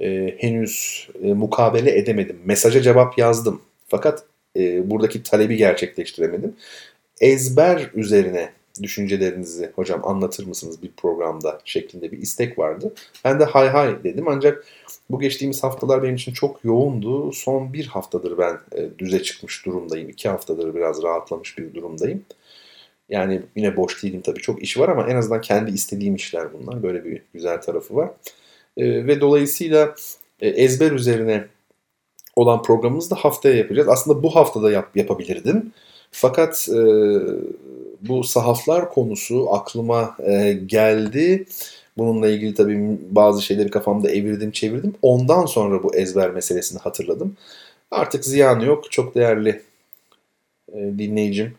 e, 0.00 0.34
henüz 0.38 1.08
e, 1.22 1.32
mukabele 1.32 1.98
edemedim. 1.98 2.38
Mesaja 2.44 2.82
cevap 2.82 3.18
yazdım. 3.18 3.60
Fakat 3.88 4.24
e, 4.56 4.90
buradaki 4.90 5.22
talebi 5.22 5.56
gerçekleştiremedim. 5.56 6.54
Ezber 7.20 7.90
üzerine 7.94 8.52
düşüncelerinizi 8.82 9.72
hocam 9.76 10.00
anlatır 10.04 10.46
mısınız 10.46 10.82
bir 10.82 10.92
programda 10.96 11.60
şeklinde 11.64 12.12
bir 12.12 12.18
istek 12.18 12.58
vardı. 12.58 12.94
Ben 13.24 13.40
de 13.40 13.44
hay 13.44 13.68
hay 13.68 14.04
dedim 14.04 14.28
ancak 14.28 14.64
bu 15.10 15.20
geçtiğimiz 15.20 15.62
haftalar 15.62 16.02
benim 16.02 16.14
için 16.14 16.32
çok 16.32 16.64
yoğundu. 16.64 17.32
Son 17.32 17.72
bir 17.72 17.86
haftadır 17.86 18.38
ben 18.38 18.58
e, 18.72 18.98
düze 18.98 19.22
çıkmış 19.22 19.66
durumdayım. 19.66 20.08
İki 20.08 20.28
haftadır 20.28 20.74
biraz 20.74 21.02
rahatlamış 21.02 21.58
bir 21.58 21.74
durumdayım. 21.74 22.24
Yani 23.08 23.42
yine 23.56 23.76
boş 23.76 24.02
değilim 24.02 24.20
tabii 24.20 24.40
çok 24.40 24.62
iş 24.62 24.78
var 24.78 24.88
ama 24.88 25.06
en 25.06 25.16
azından 25.16 25.40
kendi 25.40 25.70
istediğim 25.70 26.14
işler 26.14 26.48
bunlar. 26.52 26.82
Böyle 26.82 27.04
bir 27.04 27.22
güzel 27.34 27.60
tarafı 27.60 27.96
var. 27.96 28.10
E, 28.76 29.06
ve 29.06 29.20
dolayısıyla 29.20 29.94
e, 30.40 30.48
ezber 30.48 30.92
üzerine 30.92 31.44
olan 32.36 32.62
programımızı 32.62 33.10
da 33.10 33.14
haftaya 33.14 33.56
yapacağız. 33.56 33.88
Aslında 33.88 34.22
bu 34.22 34.36
haftada 34.36 34.70
yap, 34.70 34.96
yapabilirdim. 34.96 35.72
Fakat 36.10 36.68
e, 36.68 36.80
bu 38.00 38.24
sahaflar 38.24 38.90
konusu 38.90 39.54
aklıma 39.54 40.16
e, 40.26 40.52
geldi. 40.52 41.46
Bununla 41.98 42.28
ilgili 42.28 42.54
tabii 42.54 42.98
bazı 43.10 43.42
şeyleri 43.42 43.70
kafamda 43.70 44.10
evirdim 44.10 44.50
çevirdim. 44.50 44.94
Ondan 45.02 45.46
sonra 45.46 45.82
bu 45.82 45.94
ezber 45.96 46.30
meselesini 46.30 46.78
hatırladım. 46.78 47.36
Artık 47.90 48.24
ziyanı 48.24 48.64
yok. 48.64 48.92
Çok 48.92 49.14
değerli 49.14 49.62
e, 50.72 50.78
dinleyicim, 50.78 51.54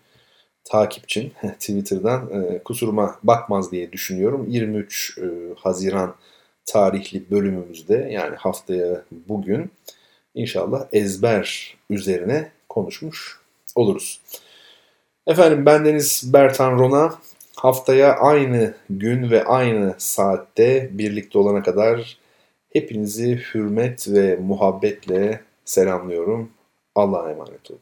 takipçim 0.63 1.31
Twitter'dan 1.59 2.29
e, 2.33 2.63
kusuruma 2.63 3.19
bakmaz 3.23 3.71
diye 3.71 3.91
düşünüyorum. 3.91 4.45
23 4.49 5.17
e, 5.17 5.23
Haziran 5.55 6.15
tarihli 6.65 7.31
bölümümüzde 7.31 8.09
yani 8.11 8.35
haftaya 8.35 9.03
bugün 9.11 9.71
inşallah 10.35 10.87
ezber 10.93 11.77
üzerine 11.89 12.51
konuşmuş 12.69 13.39
oluruz. 13.75 14.21
Efendim 15.27 15.65
bendeniz 15.65 16.33
Bertan 16.33 16.79
Rona. 16.79 17.13
Haftaya 17.55 18.15
aynı 18.15 18.73
gün 18.89 19.31
ve 19.31 19.45
aynı 19.45 19.95
saatte 19.97 20.89
birlikte 20.91 21.39
olana 21.39 21.63
kadar 21.63 22.17
hepinizi 22.73 23.41
hürmet 23.53 24.07
ve 24.07 24.35
muhabbetle 24.35 25.41
selamlıyorum. 25.65 26.51
Allah'a 26.95 27.31
emanet 27.31 27.71
olun. 27.71 27.81